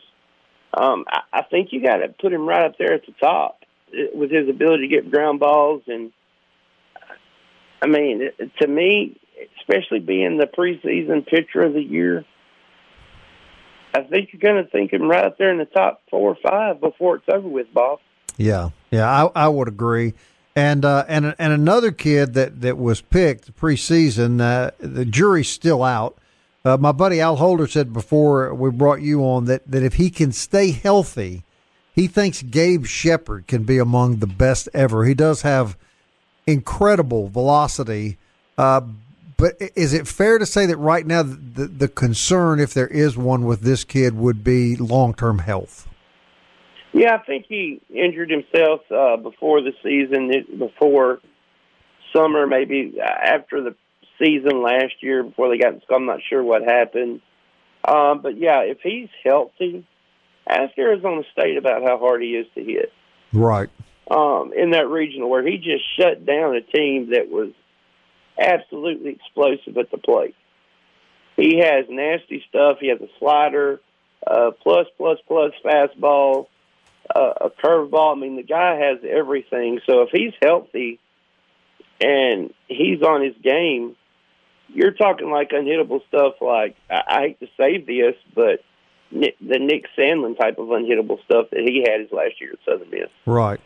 [0.72, 3.64] Um, I, I think you got to put him right up there at the top
[4.14, 5.82] with his ability to get ground balls.
[5.86, 6.12] And
[7.82, 8.30] I mean,
[8.60, 9.18] to me,
[9.58, 12.24] especially being the preseason pitcher of the year,
[13.92, 16.36] I think you're going to think him right up there in the top four or
[16.36, 17.98] five before it's over with, Bob.
[18.36, 20.14] Yeah, yeah, I, I would agree.
[20.56, 25.82] And uh, and and another kid that, that was picked preseason, uh, the jury's still
[25.84, 26.18] out.
[26.64, 30.10] Uh, my buddy Al Holder said before we brought you on that, that if he
[30.10, 31.44] can stay healthy,
[31.94, 35.04] he thinks Gabe Shepard can be among the best ever.
[35.04, 35.76] He does have
[36.46, 38.18] incredible velocity.
[38.58, 38.82] Uh,
[39.36, 43.16] but is it fair to say that right now the, the concern, if there is
[43.16, 45.88] one with this kid, would be long term health?
[46.92, 51.20] Yeah, I think he injured himself uh, before the season, before
[52.12, 53.76] summer, maybe after the
[54.20, 55.96] season last year before they got in school.
[55.96, 57.20] I'm not sure what happened.
[57.86, 59.86] Um, but yeah, if he's healthy,
[60.46, 62.92] ask Arizona State about how hard he is to hit.
[63.32, 63.70] Right.
[64.10, 67.52] Um, in that regional where he just shut down a team that was
[68.38, 70.34] absolutely explosive at the plate.
[71.36, 72.78] He has nasty stuff.
[72.80, 73.80] He has a slider,
[74.26, 76.48] uh, plus, plus, plus fastball,
[77.14, 78.16] uh, a curveball.
[78.16, 79.80] I mean, the guy has everything.
[79.86, 81.00] So if he's healthy
[82.00, 83.96] and he's on his game,
[84.68, 86.34] you're talking like unhittable stuff.
[86.40, 88.62] Like I, I hate to say this, but
[89.10, 92.58] Nick, the Nick Sandlin type of unhittable stuff that he had his last year at
[92.64, 93.08] Southern Miss.
[93.26, 93.60] Right.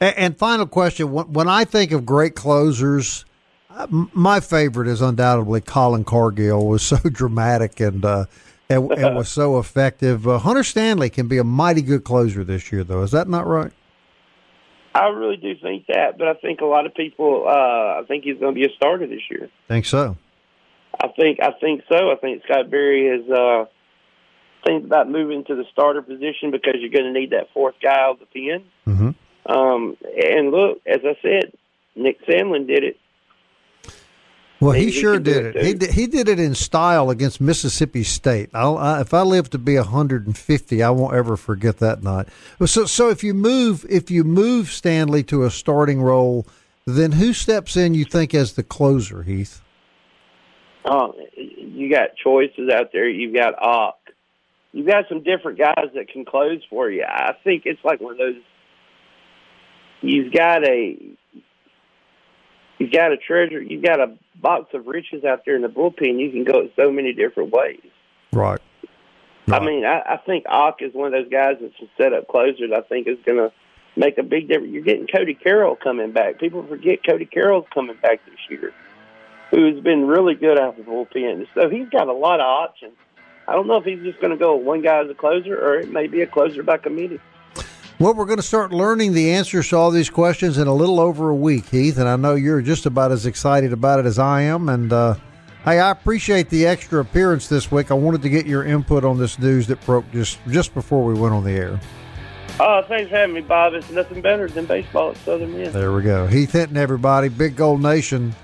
[0.00, 3.26] And, and final question: when, I think of great closers,
[3.68, 6.66] uh, my favorite is undoubtedly Colin Cargill.
[6.66, 8.04] Was so dramatic and.
[8.04, 8.24] Uh,
[8.70, 10.26] and, and was so effective.
[10.26, 13.02] Uh, Hunter Stanley can be a mighty good closer this year, though.
[13.02, 13.72] Is that not right?
[14.94, 17.44] I really do think that, but I think a lot of people.
[17.46, 19.48] Uh, I think he's going to be a starter this year.
[19.68, 20.16] Think so?
[21.02, 22.10] I think I think so.
[22.10, 23.64] I think Scott Berry has uh,
[24.64, 28.00] thinks about moving to the starter position because you're going to need that fourth guy
[28.00, 28.64] on the pen.
[28.86, 29.52] Mm-hmm.
[29.52, 31.52] Um, and look, as I said,
[31.94, 32.96] Nick Sandlin did it.
[34.60, 35.56] Well, he, he sure did it.
[35.56, 38.50] it he did, he did it in style against Mississippi State.
[38.52, 42.28] I, if I live to be 150, I won't ever forget that night.
[42.66, 46.46] So, so if you move if you move Stanley to a starting role,
[46.86, 47.94] then who steps in?
[47.94, 49.62] You think as the closer, Heath?
[50.84, 53.08] Oh, you got choices out there.
[53.08, 53.96] You've got Ock.
[54.72, 57.04] You've got some different guys that can close for you.
[57.06, 58.42] I think it's like one of those.
[60.02, 60.96] You've got a.
[62.80, 63.62] You've got a treasure.
[63.62, 66.18] You've got a box of riches out there in the bullpen.
[66.18, 67.82] You can go so many different ways.
[68.32, 68.60] Right.
[69.46, 69.62] right.
[69.62, 72.26] I mean, I, I think Ock is one of those guys that's a set up
[72.26, 72.72] closers.
[72.74, 73.52] I think is going to
[73.96, 74.72] make a big difference.
[74.72, 76.40] You're getting Cody Carroll coming back.
[76.40, 78.72] People forget Cody Carroll's coming back this year
[79.50, 81.46] who's been really good out of the bullpen.
[81.54, 82.94] So he's got a lot of options.
[83.48, 85.80] I don't know if he's just going to go one guy as a closer or
[85.80, 87.20] it may be a closer by committee.
[88.00, 90.98] Well, we're going to start learning the answers to all these questions in a little
[90.98, 94.18] over a week, Heath, and I know you're just about as excited about it as
[94.18, 94.70] I am.
[94.70, 95.16] And uh,
[95.66, 97.90] hey, I appreciate the extra appearance this week.
[97.90, 101.12] I wanted to get your input on this news that broke just just before we
[101.12, 101.78] went on the air.
[102.58, 103.74] Oh, thanks for having me, Bob.
[103.74, 105.74] It's nothing better than baseball at Southern Miss.
[105.74, 106.26] There we go.
[106.26, 107.28] Heath Hinton, everybody.
[107.28, 108.34] Big Gold Nation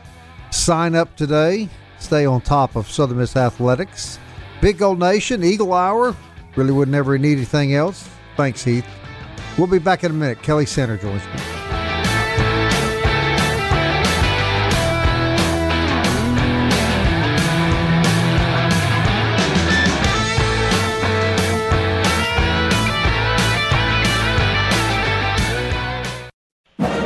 [0.51, 1.71] Sign up today.
[1.99, 4.19] Stay on top of Southern Miss Athletics.
[4.61, 6.15] Big Gold Nation, Eagle Hour.
[6.57, 8.09] Really would never need anything else.
[8.37, 8.87] Thanks, Heath.
[9.59, 10.43] We'll be back in a minute.
[10.43, 11.57] Kelly Center joins me.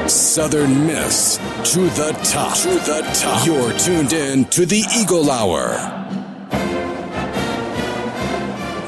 [0.08, 1.36] Southern Miss
[1.72, 2.56] to the top.
[2.58, 3.46] To the top.
[3.46, 6.09] You're tuned in to the Eagle Hour.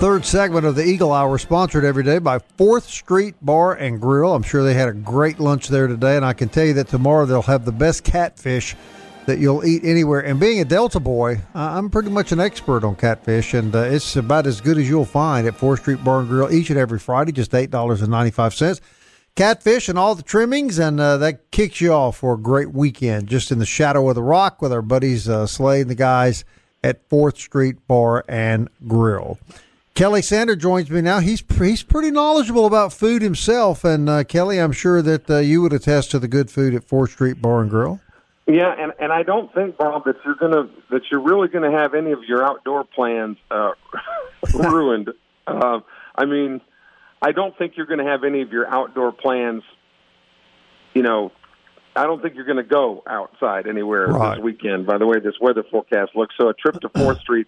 [0.03, 4.35] Third segment of the Eagle Hour, sponsored every day by Fourth Street Bar and Grill.
[4.35, 6.89] I'm sure they had a great lunch there today, and I can tell you that
[6.89, 8.75] tomorrow they'll have the best catfish
[9.27, 10.19] that you'll eat anywhere.
[10.19, 14.17] And being a Delta boy, I'm pretty much an expert on catfish, and uh, it's
[14.17, 16.99] about as good as you'll find at Fourth Street Bar and Grill each and every
[16.99, 18.81] Friday, just eight dollars and ninety five cents.
[19.37, 23.29] Catfish and all the trimmings, and uh, that kicks you off for a great weekend,
[23.29, 26.45] just in the shadow of the rock with our buddies uh, and the guys
[26.83, 29.39] at Fourth Street Bar and Grill.
[29.95, 31.19] Kelly Sander joins me now.
[31.21, 35.61] He's he's pretty knowledgeable about food himself, and uh, Kelly, I'm sure that uh, you
[35.63, 38.01] would attest to the good food at Fourth Street Bar and Grill.
[38.47, 41.93] Yeah, and and I don't think Bob that you're gonna that you're really gonna have
[41.95, 43.73] any of your outdoor plans uh,
[44.55, 45.11] ruined.
[45.47, 45.81] Uh,
[46.17, 46.63] I mean,
[47.21, 49.63] I don't think you're gonna have any of your outdoor plans.
[50.95, 51.33] You know,
[51.95, 54.37] I don't think you're gonna go outside anywhere Right.
[54.37, 54.87] this weekend.
[54.87, 56.49] By the way, this weather forecast looks so.
[56.49, 57.47] A trip to Fourth Street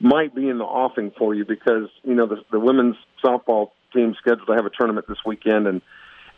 [0.00, 4.16] might be in the offing for you because you know the, the women's softball team's
[4.18, 5.82] scheduled to have a tournament this weekend, and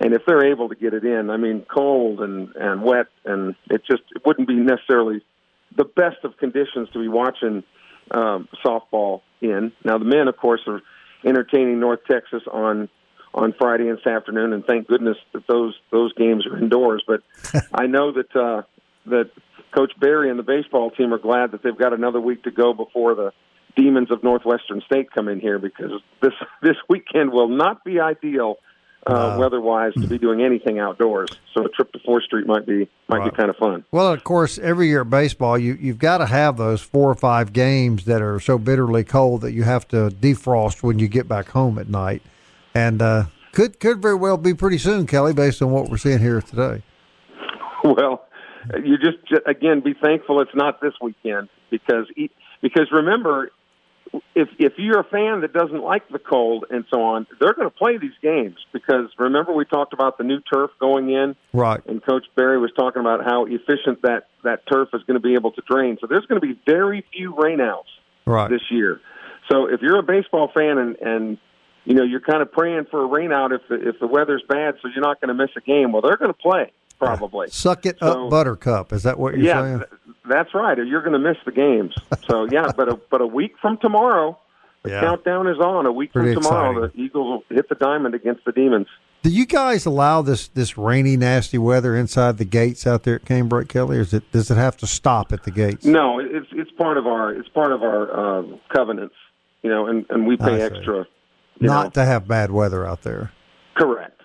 [0.00, 3.54] and if they're able to get it in, I mean, cold and and wet, and
[3.68, 5.22] it just it wouldn't be necessarily
[5.76, 7.62] the best of conditions to be watching
[8.10, 9.72] um, softball in.
[9.84, 10.80] Now the men, of course, are
[11.24, 12.88] entertaining North Texas on
[13.32, 17.04] on Friday and this afternoon, and thank goodness that those those games are indoors.
[17.06, 17.22] But
[17.74, 18.62] I know that uh,
[19.06, 19.30] that
[19.72, 22.72] Coach Berry and the baseball team are glad that they've got another week to go
[22.72, 23.32] before the
[23.76, 25.90] demons of Northwestern State come in here because
[26.22, 28.56] this this weekend will not be ideal
[29.06, 31.30] uh, weather-wise to be doing anything outdoors.
[31.54, 33.30] So a trip to Fourth Street might be might Right.
[33.32, 33.82] be kind of fun.
[33.90, 37.14] Well, of course, every year at baseball, you you've got to have those four or
[37.14, 41.26] five games that are so bitterly cold that you have to defrost when you get
[41.28, 42.20] back home at night,
[42.74, 46.18] and uh, could could very well be pretty soon, Kelly, based on what we're seeing
[46.18, 46.82] here today.
[47.82, 48.26] Well,
[48.84, 49.16] you just
[49.46, 52.06] again be thankful it's not this weekend because
[52.60, 53.50] because remember
[54.34, 57.68] if if you're a fan that doesn't like the cold and so on, they're going
[57.70, 61.80] to play these games because remember we talked about the new turf going in Right.
[61.86, 65.34] and Coach Berry was talking about how efficient that that turf is going to be
[65.34, 65.96] able to drain.
[66.00, 67.84] So there's going to be very few rainouts
[68.26, 68.50] Right.
[68.50, 69.00] this year.
[69.50, 71.38] So if you're a baseball fan and and
[71.84, 74.74] you know you're kind of praying for a rainout if the if the weather's bad,
[74.82, 75.92] so you're not going to miss a game.
[75.92, 77.48] Well, they're going to play probably.
[77.50, 78.92] Suck it So- up, Buttercup.
[78.92, 79.78] Is that what you're yeah, saying?
[79.78, 79.90] th-
[80.28, 80.78] that's right.
[80.78, 81.94] Or you're going to miss the games.
[82.28, 84.38] So yeah, but a, but a week from tomorrow,
[84.84, 85.00] the Yeah.
[85.00, 85.86] countdown is on.
[85.86, 87.00] A week Pretty from tomorrow, exciting.
[87.00, 88.86] the Eagles will hit the diamond against the Demons.
[89.22, 93.24] Do you guys allow this this rainy, nasty weather inside the gates out there at
[93.26, 95.84] Canebrake, Kelly, or is it does it have to stop at the gates?
[95.84, 99.14] No, it's it's part of our it's part of our um, covenants,
[99.62, 101.06] you know, and and we pay extra.
[101.60, 101.90] Not know.
[102.02, 103.32] to have bad weather out there.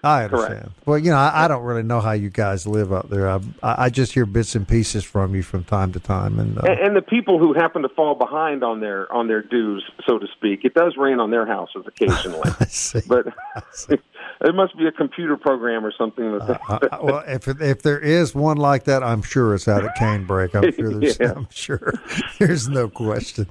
[0.05, 0.59] I understand.
[0.61, 0.85] Correct.
[0.87, 3.27] Well, you know, I, I don't really know how you guys live out there.
[3.29, 6.61] I, I just hear bits and pieces from you from time to time, and, uh,
[6.61, 10.19] And, and the people who happen to fall behind on their on their dues, so
[10.19, 12.49] to speak, it does rain on their houses occasionally.
[12.59, 13.01] I see.
[13.07, 13.27] but
[13.89, 16.47] it must be a computer program or something that.
[16.47, 19.83] They, I- I- well, if if there is one like that, I'm sure it's out
[19.83, 20.53] at Canebrake.
[20.55, 21.19] I'm sure there's.
[21.25, 21.33] Yeah.
[21.35, 21.93] I'm sure
[22.39, 23.47] there's no question.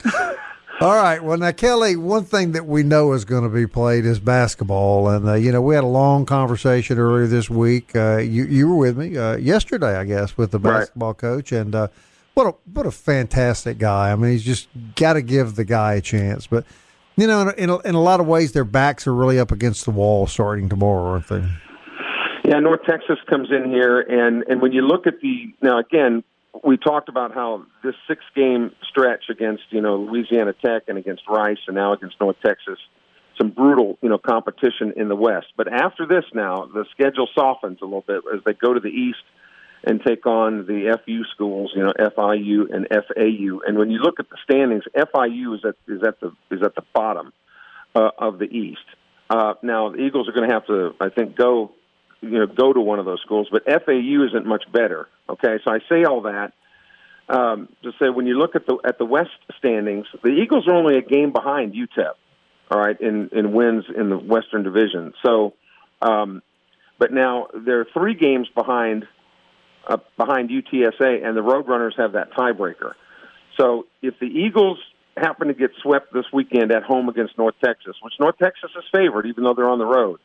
[0.80, 1.22] All right.
[1.22, 5.08] Well, now Kelly, one thing that we know is going to be played is basketball,
[5.08, 7.94] and uh, you know we had a long conversation earlier this week.
[7.94, 10.80] Uh, you you were with me uh, yesterday, I guess, with the Right.
[10.80, 11.88] basketball coach, and uh,
[12.34, 14.10] what a what a fantastic guy.
[14.10, 16.64] I mean, he's just got to give the guy a chance, but.
[17.16, 19.52] You know, in in, a, in a lot of ways, their backs are really up
[19.52, 21.44] against the wall starting tomorrow, aren't they?
[22.44, 26.24] Yeah, North Texas comes in here, and and when you look at the now again,
[26.62, 31.22] we talked about how this six game stretch against you know Louisiana Tech and against
[31.28, 32.78] Rice and now against North Texas,
[33.36, 35.48] some brutal you know competition in the West.
[35.56, 38.88] But after this, now the schedule softens a little bit as they go to the
[38.88, 39.22] East
[39.86, 43.60] and take on the FU schools, you know FIU and FAU.
[43.66, 46.74] And when you look at the standings, FIU is at is at the is at
[46.74, 47.32] the bottom
[47.94, 48.84] uh, of the East.
[49.28, 51.72] Uh, now the Eagles are going to have to, I think, go
[52.24, 55.08] you know go to one of those schools, but FAU isn't much better.
[55.28, 56.52] Okay, so I say all that
[57.28, 60.74] um, to say when you look at the at the West standings, the Eagles are
[60.74, 62.12] only a game behind UTEP.
[62.70, 65.14] All right, in in wins in the Western Division.
[65.24, 65.54] So,
[66.02, 66.42] um,
[66.98, 69.06] but now they're three games behind
[69.86, 72.92] uh, behind UTSA, and the Roadrunners have that tiebreaker.
[73.58, 74.78] So if the Eagles
[75.16, 78.84] happen to get swept this weekend at home against North Texas, which North Texas is
[78.92, 80.18] favored, even though they're on the road.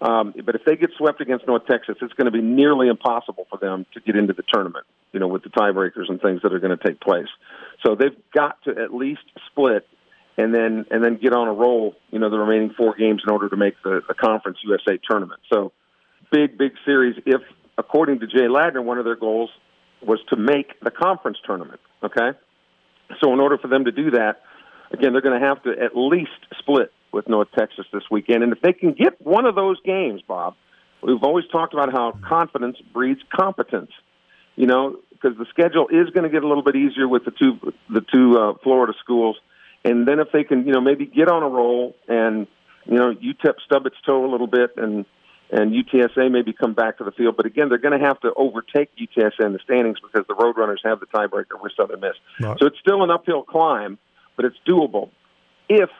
[0.00, 3.46] Um, but if they get swept against North Texas, it's going to be nearly impossible
[3.48, 4.84] for them to get into the tournament.
[5.12, 7.28] You know, with the tiebreakers and things that are going to take place.
[7.84, 9.86] So they've got to at least split,
[10.36, 11.94] and then and then get on a roll.
[12.10, 15.40] You know, the remaining four games in order to make the, the Conference USA tournament.
[15.50, 15.72] So
[16.30, 17.40] big big series if
[17.78, 19.50] according to Jay Ladner, one of their goals
[20.02, 21.80] was to make the conference tournament.
[22.02, 22.32] Okay,
[23.20, 24.42] so in order for them to do that,
[24.92, 28.42] again, they're going to have to at least split with North Texas this weekend.
[28.42, 30.54] And if they can get one of those games, Bob,
[31.02, 33.90] we've always talked about how confidence breeds competence.
[34.56, 37.30] You know, because the schedule is going to get a little bit easier with the
[37.30, 39.36] two the two uh, Florida schools,
[39.84, 42.46] and then if they can, you know, maybe get on a roll and
[42.86, 45.04] you know UTEP stub its toe a little bit and
[45.50, 47.36] and UTSA maybe come back to the field.
[47.36, 50.78] But again, they're going to have to overtake UTSA in the standings because the Roadrunners
[50.84, 52.14] have the tiebreaker with Southern Miss.
[52.40, 52.56] Right.
[52.58, 53.98] So it's still an uphill climb,
[54.36, 55.10] but it's doable
[55.68, 55.90] if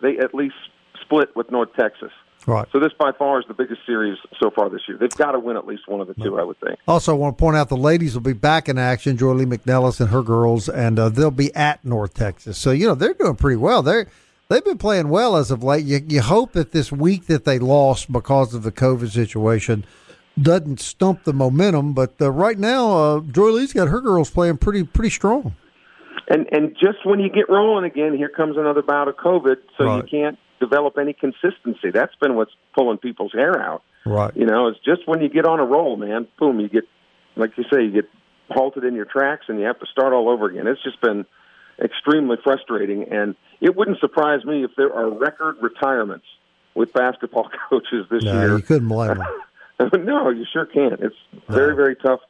[0.00, 0.54] they at least
[1.00, 2.10] split with North Texas.
[2.46, 2.66] Right.
[2.72, 4.98] So this by far is the biggest series so far this year.
[4.98, 6.78] They've got to win at least one of the two, I would think.
[6.86, 9.16] Also, I want to point out the ladies will be back in action.
[9.16, 12.58] Joye Lee-McNelis and her girls, and uh, they'll be at North Texas.
[12.58, 13.82] So you know they're doing pretty well.
[13.82, 14.08] They're
[14.48, 15.86] they've been playing well as of late.
[15.86, 19.86] You, you hope that this week that they lost because of the COVID situation
[20.40, 21.94] doesn't stump the momentum.
[21.94, 25.56] But uh, right now, uh, Joye Lee's got her girls playing pretty pretty strong.
[26.28, 29.84] And and just when you get rolling again, here comes another bout of COVID, so
[29.84, 29.96] right.
[29.96, 31.90] you can't develop any consistency.
[31.92, 33.82] That's been what's pulling people's hair out.
[34.06, 34.34] Right.
[34.36, 36.84] You know, it's just when you get on a roll, man, boom, you get,
[37.36, 38.10] like you say, you get
[38.50, 40.66] halted in your tracks and you have to start all over again.
[40.66, 41.24] It's just been
[41.82, 43.06] extremely frustrating.
[43.10, 46.26] And it wouldn't surprise me if there are record retirements
[46.74, 48.56] with basketball coaches this no, year.
[48.56, 50.04] You couldn't blame them.
[50.04, 51.00] no, you sure can't.
[51.00, 51.16] It's
[51.48, 52.20] very, very tough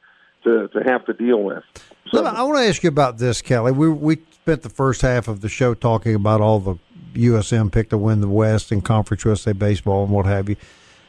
[0.45, 1.63] to, to have to deal with.
[2.11, 3.73] So, I want to ask you about this, Kelly.
[3.73, 6.77] We we spent the first half of the show talking about all the
[7.15, 10.57] USM picked to win the West in Conference USA baseball and what have you.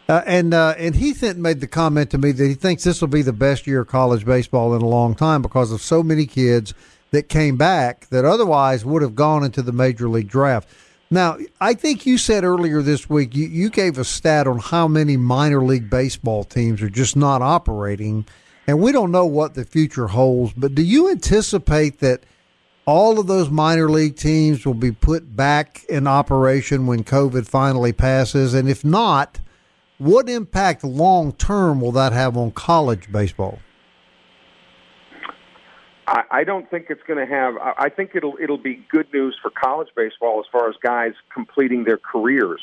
[0.08, 3.08] Uh, and uh, and Heath made the comment to me that he thinks this will
[3.08, 6.26] be the best year of college baseball in a long time because of so many
[6.26, 6.74] kids
[7.12, 10.70] that came back that otherwise would have gone into the major league draft.
[11.10, 14.88] Now, I think you said earlier this week you, you gave a stat on how
[14.88, 18.26] many minor league baseball teams are just not operating,
[18.68, 20.54] and we don't know what the future holds.
[20.54, 22.24] But do you anticipate that?
[22.86, 27.94] all of those minor league teams will be put back in operation when COVID finally
[27.94, 28.54] passes?
[28.54, 29.40] And if not,
[29.98, 33.60] what impact long term will that have on college baseball?
[36.08, 37.56] I, I don't think it's going to have.
[37.58, 41.84] I think it'll it'll be good news for college baseball as far as guys completing
[41.84, 42.62] their careers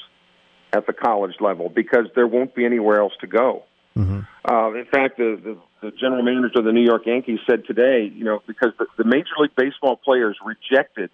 [0.72, 3.64] at the college level because there won't be anywhere else to go.
[3.96, 4.20] Mm-hmm.
[4.44, 8.10] Uh, in fact, the, the the general manager of the New York Yankees said today,
[8.14, 11.10] you know, because the, the Major League Baseball players rejected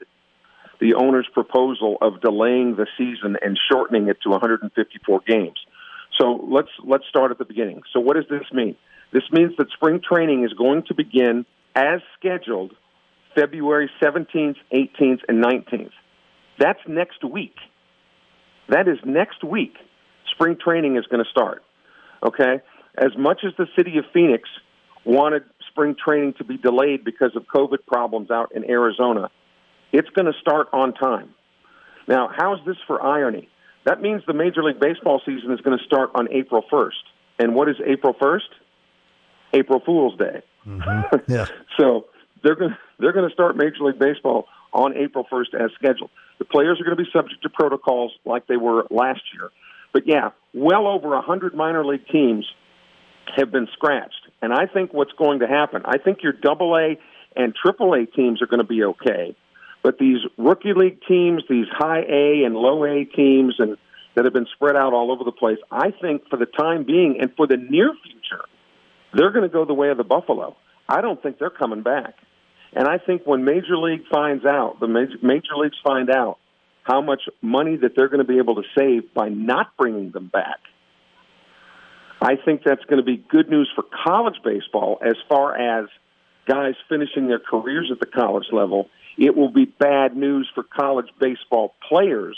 [0.78, 5.58] the owner's proposal of delaying the season and shortening it to 154 games.
[6.20, 7.82] So let's let's start at the beginning.
[7.92, 8.76] So what does this mean?
[9.12, 12.72] This means that spring training is going to begin as scheduled
[13.34, 15.90] February 17th, 18th, and 19th.
[16.58, 17.54] That's next week.
[18.68, 19.74] That is next week.
[20.32, 21.62] Spring training is going to start.
[22.22, 22.60] Okay?
[22.98, 24.48] As much as the city of Phoenix
[25.04, 29.30] wanted spring training to be delayed because of COVID problems out in Arizona,
[29.92, 31.34] it's going to start on time.
[32.06, 33.48] Now, how's this for irony?
[33.84, 36.90] That means the Major League Baseball season is going to start on April 1st.
[37.38, 38.48] And what is April 1st?
[39.52, 40.42] April Fool's Day.
[40.66, 41.16] Mm-hmm.
[41.32, 41.46] Yeah.
[41.78, 42.06] so
[42.42, 46.10] they're going to, they're going to start Major League Baseball on April 1st as scheduled.
[46.38, 49.50] The players are going to be subject to protocols like they were last year.
[49.92, 52.44] But yeah, well over 100 minor league teams
[53.36, 54.28] have been scratched.
[54.40, 56.98] And I think what's going to happen, I think your double A
[57.36, 59.36] and triple A teams are going to be okay.
[59.82, 63.76] But these rookie league teams, these high A and low A teams and
[64.14, 67.18] that have been spread out all over the place, I think for the time being
[67.20, 68.44] and for the near future,
[69.14, 70.56] they're going to go the way of the Buffalo.
[70.88, 72.14] I don't think they're coming back.
[72.72, 76.38] And I think when Major League finds out, the major, major leagues find out
[76.82, 80.28] how much money that they're going to be able to save by not bringing them
[80.32, 80.58] back–
[82.20, 85.88] I think that's going to be good news for college baseball as far as
[86.48, 88.88] guys finishing their careers at the college level.
[89.16, 92.36] It will be bad news for college baseball players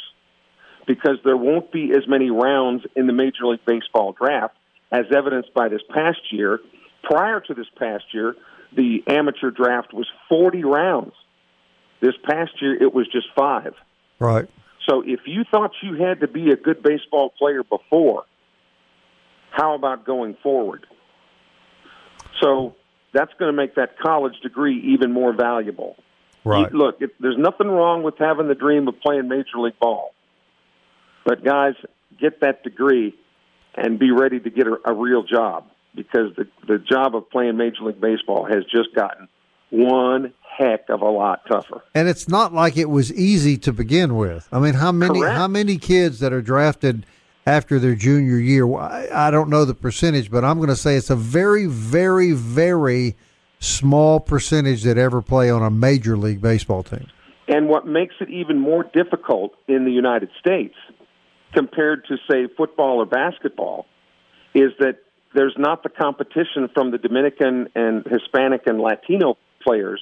[0.87, 4.55] because there won't be as many rounds in the Major League Baseball draft
[4.91, 6.61] as evidenced by this past year.
[7.05, 8.35] Prior to this past year,
[8.77, 11.13] the amateur draft was 40 rounds.
[12.01, 13.75] This past year, it was just five.
[14.19, 14.49] Right.
[14.89, 18.25] So if you thought you had to be a good baseball player before,
[19.51, 20.87] how about going forward?
[22.41, 22.77] So
[23.13, 25.97] that's going to make that college degree even more valuable.
[26.45, 26.73] Right.
[26.73, 30.15] Look, it, there's nothing wrong with having the dream of playing major league ball,
[31.25, 31.75] but guys,
[32.19, 33.15] get that degree
[33.75, 37.57] and be ready to get a, a real job because the the job of playing
[37.57, 39.29] major league baseball has just gotten
[39.71, 41.83] one heck of a lot tougher.
[41.95, 44.49] And it's not like it was easy to begin with.
[44.51, 45.37] I mean, how many Correct.
[45.37, 47.07] how many kids that are drafted
[47.47, 48.73] after their junior year.
[48.77, 53.17] I don't know the percentage, but I'm going to say it's a very, very, very
[53.59, 57.07] small percentage that ever play on a major league baseball team.
[57.49, 60.75] And what makes it even more difficult in the United States
[61.53, 63.87] compared to, say, football or basketball
[64.55, 64.99] is that
[65.35, 70.01] there's not the competition from the Dominican and Hispanic and Latino players.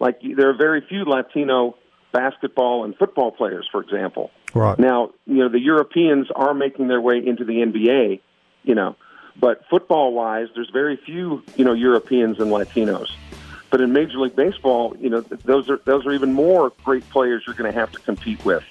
[0.00, 1.76] Like there are very few Latino
[2.14, 4.30] basketball and football players, for example.
[4.54, 4.78] Right.
[4.78, 8.20] Now, you know, the Europeans are making their way into the NBA,
[8.62, 8.96] you know,
[9.38, 13.10] but football wise, there's very few, you know, Europeans and Latinos.
[13.70, 17.42] But in Major League Baseball, you know, those are those are even more great players
[17.44, 18.62] you're going to have to compete with.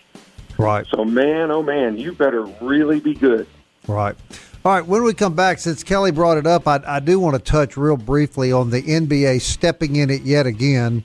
[0.58, 0.86] Right.
[0.88, 3.46] So, man, oh man, you better really be good.
[3.88, 4.16] Right.
[4.64, 7.36] All right, when we come back, since Kelly brought it up, I, I do want
[7.36, 11.04] to touch real briefly on the NBA stepping in it yet again,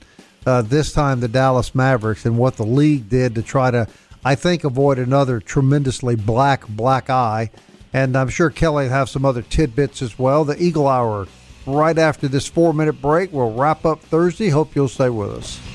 [0.49, 3.87] uh, this time the Dallas Mavericks, and what the league did to try to,
[4.25, 7.51] I think, avoid another tremendously black, black eye.
[7.93, 10.43] And I'm sure Kelly will have some other tidbits as well.
[10.45, 11.27] The Eagle Hour,
[11.65, 14.49] right after this four minute break, We'll wrap up Thursday.
[14.49, 15.68] Hope you'll stay with us.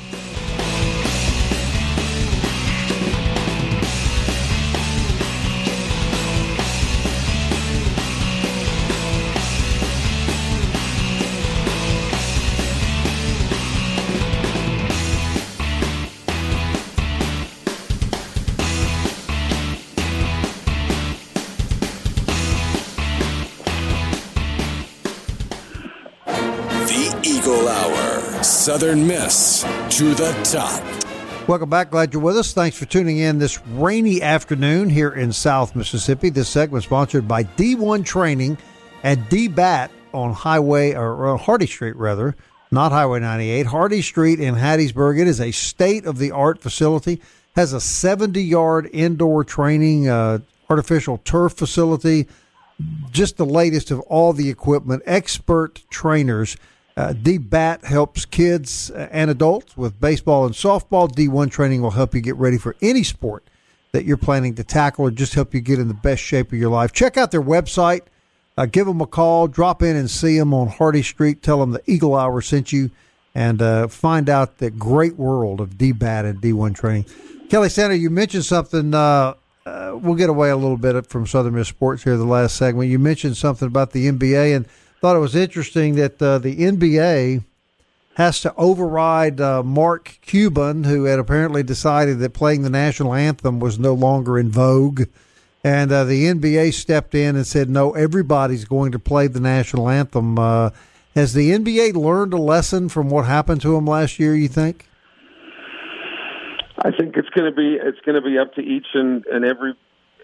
[28.95, 31.49] Southern Miss to the top.
[31.49, 31.91] Welcome back.
[31.91, 32.53] Glad you're with us.
[32.53, 36.31] Thanks for tuning in this rainy afternoon here in South Mississippi.
[36.31, 38.57] This segment sponsored by D1 Training
[39.03, 42.37] and DBAT on Highway or Hardy Street, rather,
[42.71, 45.19] not Highway 98, Hardy Street in Hattiesburg.
[45.19, 47.21] It is a state of the art facility.
[47.57, 50.39] Has a 70 yard indoor training, uh,
[50.71, 52.29] artificial turf facility.
[53.11, 55.03] Just the latest of all the equipment.
[55.05, 56.57] Expert trainers
[56.97, 61.11] uh, DBAT helps kids and adults with baseball and softball.
[61.11, 63.45] D1 training will help you get ready for any sport
[63.93, 66.59] that you're planning to tackle or just help you get in the best shape of
[66.59, 66.93] your life.
[66.93, 68.03] Check out their website.
[68.57, 69.49] Uh, give them a call.
[69.49, 71.43] Drop in and see them on Hardy Street.
[71.43, 72.93] Tell them the Eagle Hour sent you
[73.35, 77.07] and uh, find out the great world of DBAT and D1 training.
[77.51, 78.95] Kelly Sander, you mentioned something.
[78.95, 79.35] Uh,
[79.66, 82.89] uh, we'll get away a little bit from Southern Miss Sports here, the last segment.
[82.89, 84.69] You mentioned something about the NBA and–
[85.05, 87.44] thought it was interesting that uh, the NBA
[88.14, 93.60] has to override uh, Mark Cuban, who had apparently decided that playing the national anthem
[93.60, 95.02] was no longer in vogue.
[95.62, 99.90] And uh, the NBA stepped in and said, no, everybody's going to play the national
[99.90, 100.39] anthem.
[100.39, 100.70] Uh,
[101.14, 104.89] has the NBA learned a lesson from what happened to him last year, you think?
[106.78, 109.44] I think it's going to be it's going to be up to each and, and
[109.44, 109.74] every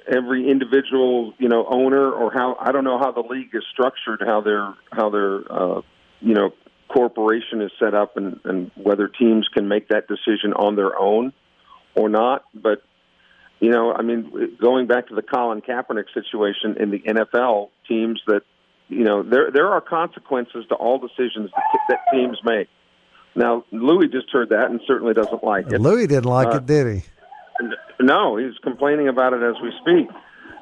[0.06, 4.22] every individual you know owner or how I don't know how the league is structured,
[4.24, 5.82] how their how their uh,
[6.20, 6.50] you know
[6.88, 11.32] corporation is set up, and, and whether teams can make that decision on their own
[11.94, 12.44] or not.
[12.54, 12.82] But
[13.60, 18.20] you know, I mean, going back to the Colin Kaepernick situation in the NFL, teams
[18.26, 18.42] that
[18.88, 22.68] you know there there are consequences to all decisions that, that teams make.
[23.34, 25.80] Now, Louis just heard that and certainly doesn't like it.
[25.80, 27.02] Louis didn't like uh, it, did he?
[28.00, 30.08] No, he's complaining about it as we speak.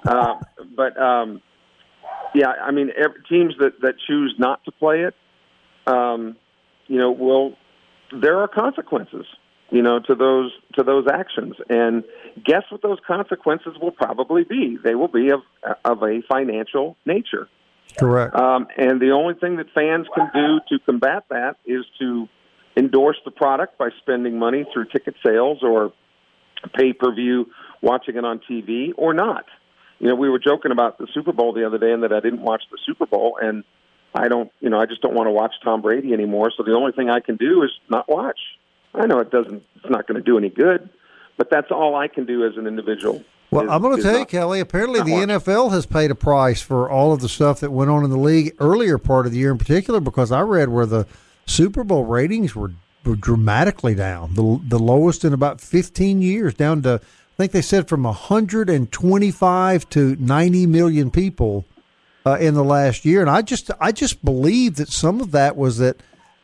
[0.06, 0.34] Uh,
[0.76, 1.42] but um,
[2.34, 2.90] yeah, I mean,
[3.28, 5.14] teams that that choose not to play it,
[5.86, 6.36] um,
[6.86, 7.56] you know, will
[8.12, 9.26] there are consequences,
[9.70, 12.04] you know, to those to those actions, and
[12.44, 14.78] guess what those consequences will probably be?
[14.82, 15.40] They will be of
[15.84, 17.48] of a financial nature.
[17.98, 18.34] Correct.
[18.34, 22.28] Um, and the only thing that fans can do to combat that is to
[22.76, 25.92] endorse the product by spending money through ticket sales or
[26.74, 27.50] pay per view,
[27.82, 29.44] watching it on TV, or not.
[29.98, 32.20] You know, we were joking about the Super Bowl the other day and that I
[32.20, 33.64] didn't watch the Super Bowl, and
[34.14, 36.52] I don't, you know, I just don't want to watch Tom Brady anymore.
[36.56, 38.38] So the only thing I can do is not watch.
[38.94, 40.88] I know it doesn't, it's not going to do any good,
[41.36, 43.24] but that's all I can do as an individual.
[43.50, 44.60] Well, is, I'm going to tell you, Kelly.
[44.60, 45.44] Apparently, the watch.
[45.44, 48.18] NFL has paid a price for all of the stuff that went on in the
[48.18, 51.06] league earlier part of the year, in particular, because I read where the
[51.46, 52.72] Super Bowl ratings were
[53.14, 57.88] dramatically down, the the lowest in about 15 years, down to I think they said
[57.88, 61.64] from 125 to 90 million people
[62.26, 63.20] uh, in the last year.
[63.20, 65.96] And I just I just believe that some of that was that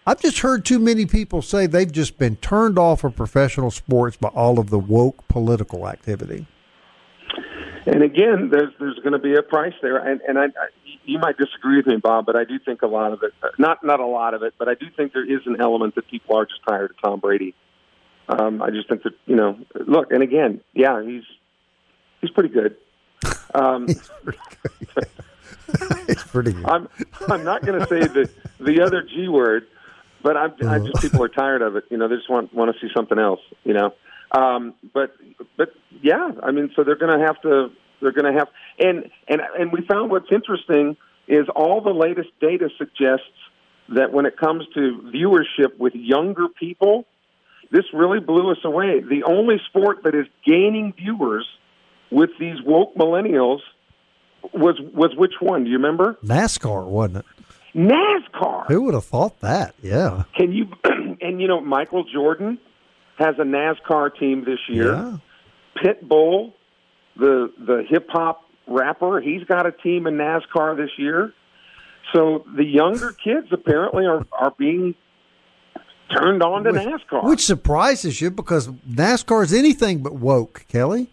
[0.07, 4.17] I've just heard too many people say they've just been turned off of professional sports
[4.17, 6.47] by all of the woke political activity.
[7.87, 10.69] And again, there's there's going to be a price there, and and I, I
[11.05, 13.85] you might disagree with me, Bob, but I do think a lot of it, not
[13.85, 16.37] not a lot of it, but I do think there is an element that people
[16.37, 17.55] are just tired of Tom Brady.
[18.29, 21.25] Um, I just think that you know, look, and again, yeah, he's
[22.21, 22.77] he's pretty good.
[23.55, 23.87] Um,
[26.09, 26.67] It's pretty good.
[26.67, 26.89] I'm
[27.29, 29.67] I'm not going to say the the other G word,
[30.23, 31.85] but I'm I just people are tired of it.
[31.91, 33.41] You know, they just want want to see something else.
[33.65, 33.95] You know,
[34.33, 35.17] um, but
[35.57, 35.73] but
[36.03, 37.71] yeah, I mean, so they're going to have to
[38.05, 38.49] they're going to have
[38.79, 43.25] and and and we found what's interesting is all the latest data suggests
[43.89, 47.07] that when it comes to viewership with younger people,
[47.71, 49.01] this really blew us away.
[49.01, 51.47] The only sport that is gaining viewers
[52.11, 53.61] with these woke millennials
[54.53, 55.65] was was which one?
[55.65, 56.19] Do you remember?
[56.25, 57.25] NASCAR, wasn't it?
[57.75, 58.67] NASCAR.
[58.69, 59.75] Who would have thought that?
[59.83, 60.25] Yeah.
[60.37, 60.67] Can you?
[61.21, 62.59] and you know, Michael Jordan
[63.19, 64.93] has a NASCAR team this year.
[64.93, 65.17] Yeah.
[65.77, 66.53] Pitbull,
[67.17, 71.33] the the hip hop rapper, he's got a team in NASCAR this year.
[72.15, 74.95] So the younger kids apparently are are being
[76.15, 77.25] turned on to NASCAR.
[77.25, 81.11] Which surprises you because NASCAR is anything but woke, Kelly.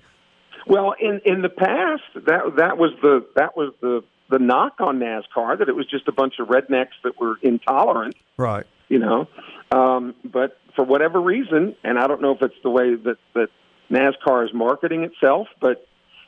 [0.67, 4.99] Well, in in the past, that that was the that was the the knock on
[4.99, 8.65] NASCAR that it was just a bunch of rednecks that were intolerant, Right.
[8.87, 9.27] you know.
[9.71, 13.47] Um, but for whatever reason, and I don't know if it's the way that that
[13.89, 15.85] NASCAR is marketing itself, but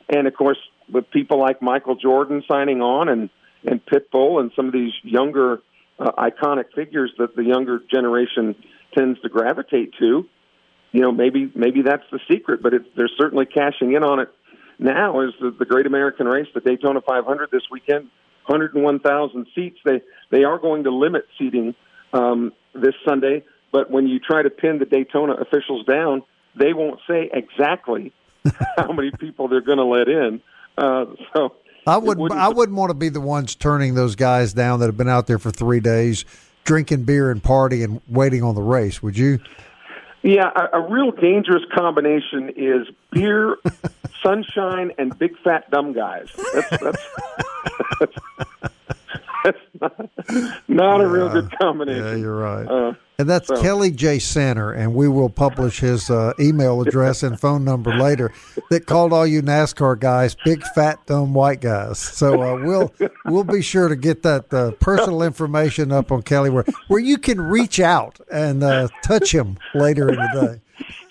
[0.08, 0.58] and of course
[0.92, 3.30] with people like Michael Jordan signing on and
[3.64, 5.60] and Pitbull and some of these younger
[5.98, 8.54] uh, iconic figures that the younger generation
[8.96, 10.26] tends to gravitate to,
[10.92, 14.28] you know, maybe maybe that's the secret, but it's, they're certainly cashing in on it
[14.78, 15.20] now.
[15.20, 18.08] Is the, the Great American Race, the Daytona 500 this weekend,
[18.46, 19.78] 101,000 seats.
[19.84, 21.74] They they are going to limit seating
[22.12, 26.22] um, this Sunday, but when you try to pin the Daytona officials down,
[26.56, 28.12] they won't say exactly
[28.76, 30.40] how many people they're going to let in.
[30.76, 31.54] Uh, so
[31.86, 32.18] I wouldn't.
[32.20, 35.08] wouldn't- I wouldn't want to be the ones turning those guys down that have been
[35.08, 36.24] out there for three days,
[36.64, 39.02] drinking beer and partying and waiting on the race.
[39.02, 39.38] Would you?
[40.22, 43.56] Yeah, a, a real dangerous combination is beer,
[44.22, 46.28] sunshine, and big fat dumb guys.
[46.54, 47.06] That's that's
[48.00, 48.16] that's,
[49.44, 50.10] that's not,
[50.66, 52.04] not a real good combination.
[52.06, 52.66] Yeah, you're right.
[52.66, 54.18] Uh, And that's so- Kelly J.
[54.18, 58.32] Center, and we will publish his uh, email address and phone number later.
[58.70, 61.98] That called all you NASCAR guys big fat dumb white guys.
[61.98, 62.92] So uh, we'll
[63.26, 67.18] we'll be sure to get that uh, personal information up on Kelly where where you
[67.18, 70.60] can reach out and uh, touch him later in the day.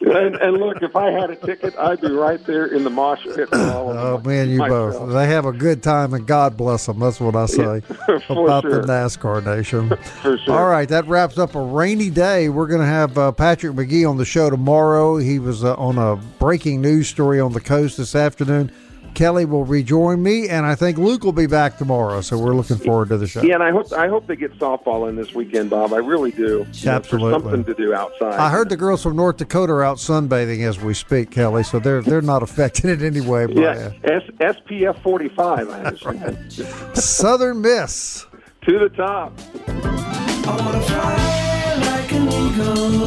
[0.02, 3.24] And, and look, if I had a ticket, I'd be right there in the mosh
[3.24, 3.50] pit.
[3.54, 4.94] All Oh man, you myself.
[5.00, 5.14] both.
[5.14, 7.00] They have a good time, and God bless them.
[7.00, 7.80] That's what I say
[8.28, 8.82] for about sure.
[8.82, 9.90] the NASCAR nation.
[10.22, 10.54] For sure.
[10.60, 12.50] All right, that wraps up a rainy day.
[12.50, 15.18] We're going to have uh, Patrick McGee on the show tomorrow.
[15.18, 18.72] He was uh, on a breaking news story on the coast this afternoon.
[19.16, 22.22] Kelly will rejoin me, and I think Luke will be back tomorrow.
[22.22, 23.42] So we're looking forward to the show.
[23.42, 25.94] Yeah, and I hope I hope they get softball in this weekend, Bob.
[25.94, 26.66] I really do.
[26.74, 27.32] You know, Absolutely.
[27.32, 28.40] something to do outside.
[28.40, 31.64] I heard the girls from North Dakota are out sunbathing as we speak, Kelly.
[31.64, 35.70] So they're they're not affected in any way by Yeah, S- SPF 45.
[35.70, 36.24] I understand.
[36.60, 38.26] uh, Southern Miss.
[38.66, 39.38] to the top.
[39.68, 43.06] I wanna fly like an eagle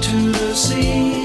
[0.00, 1.24] to the sea.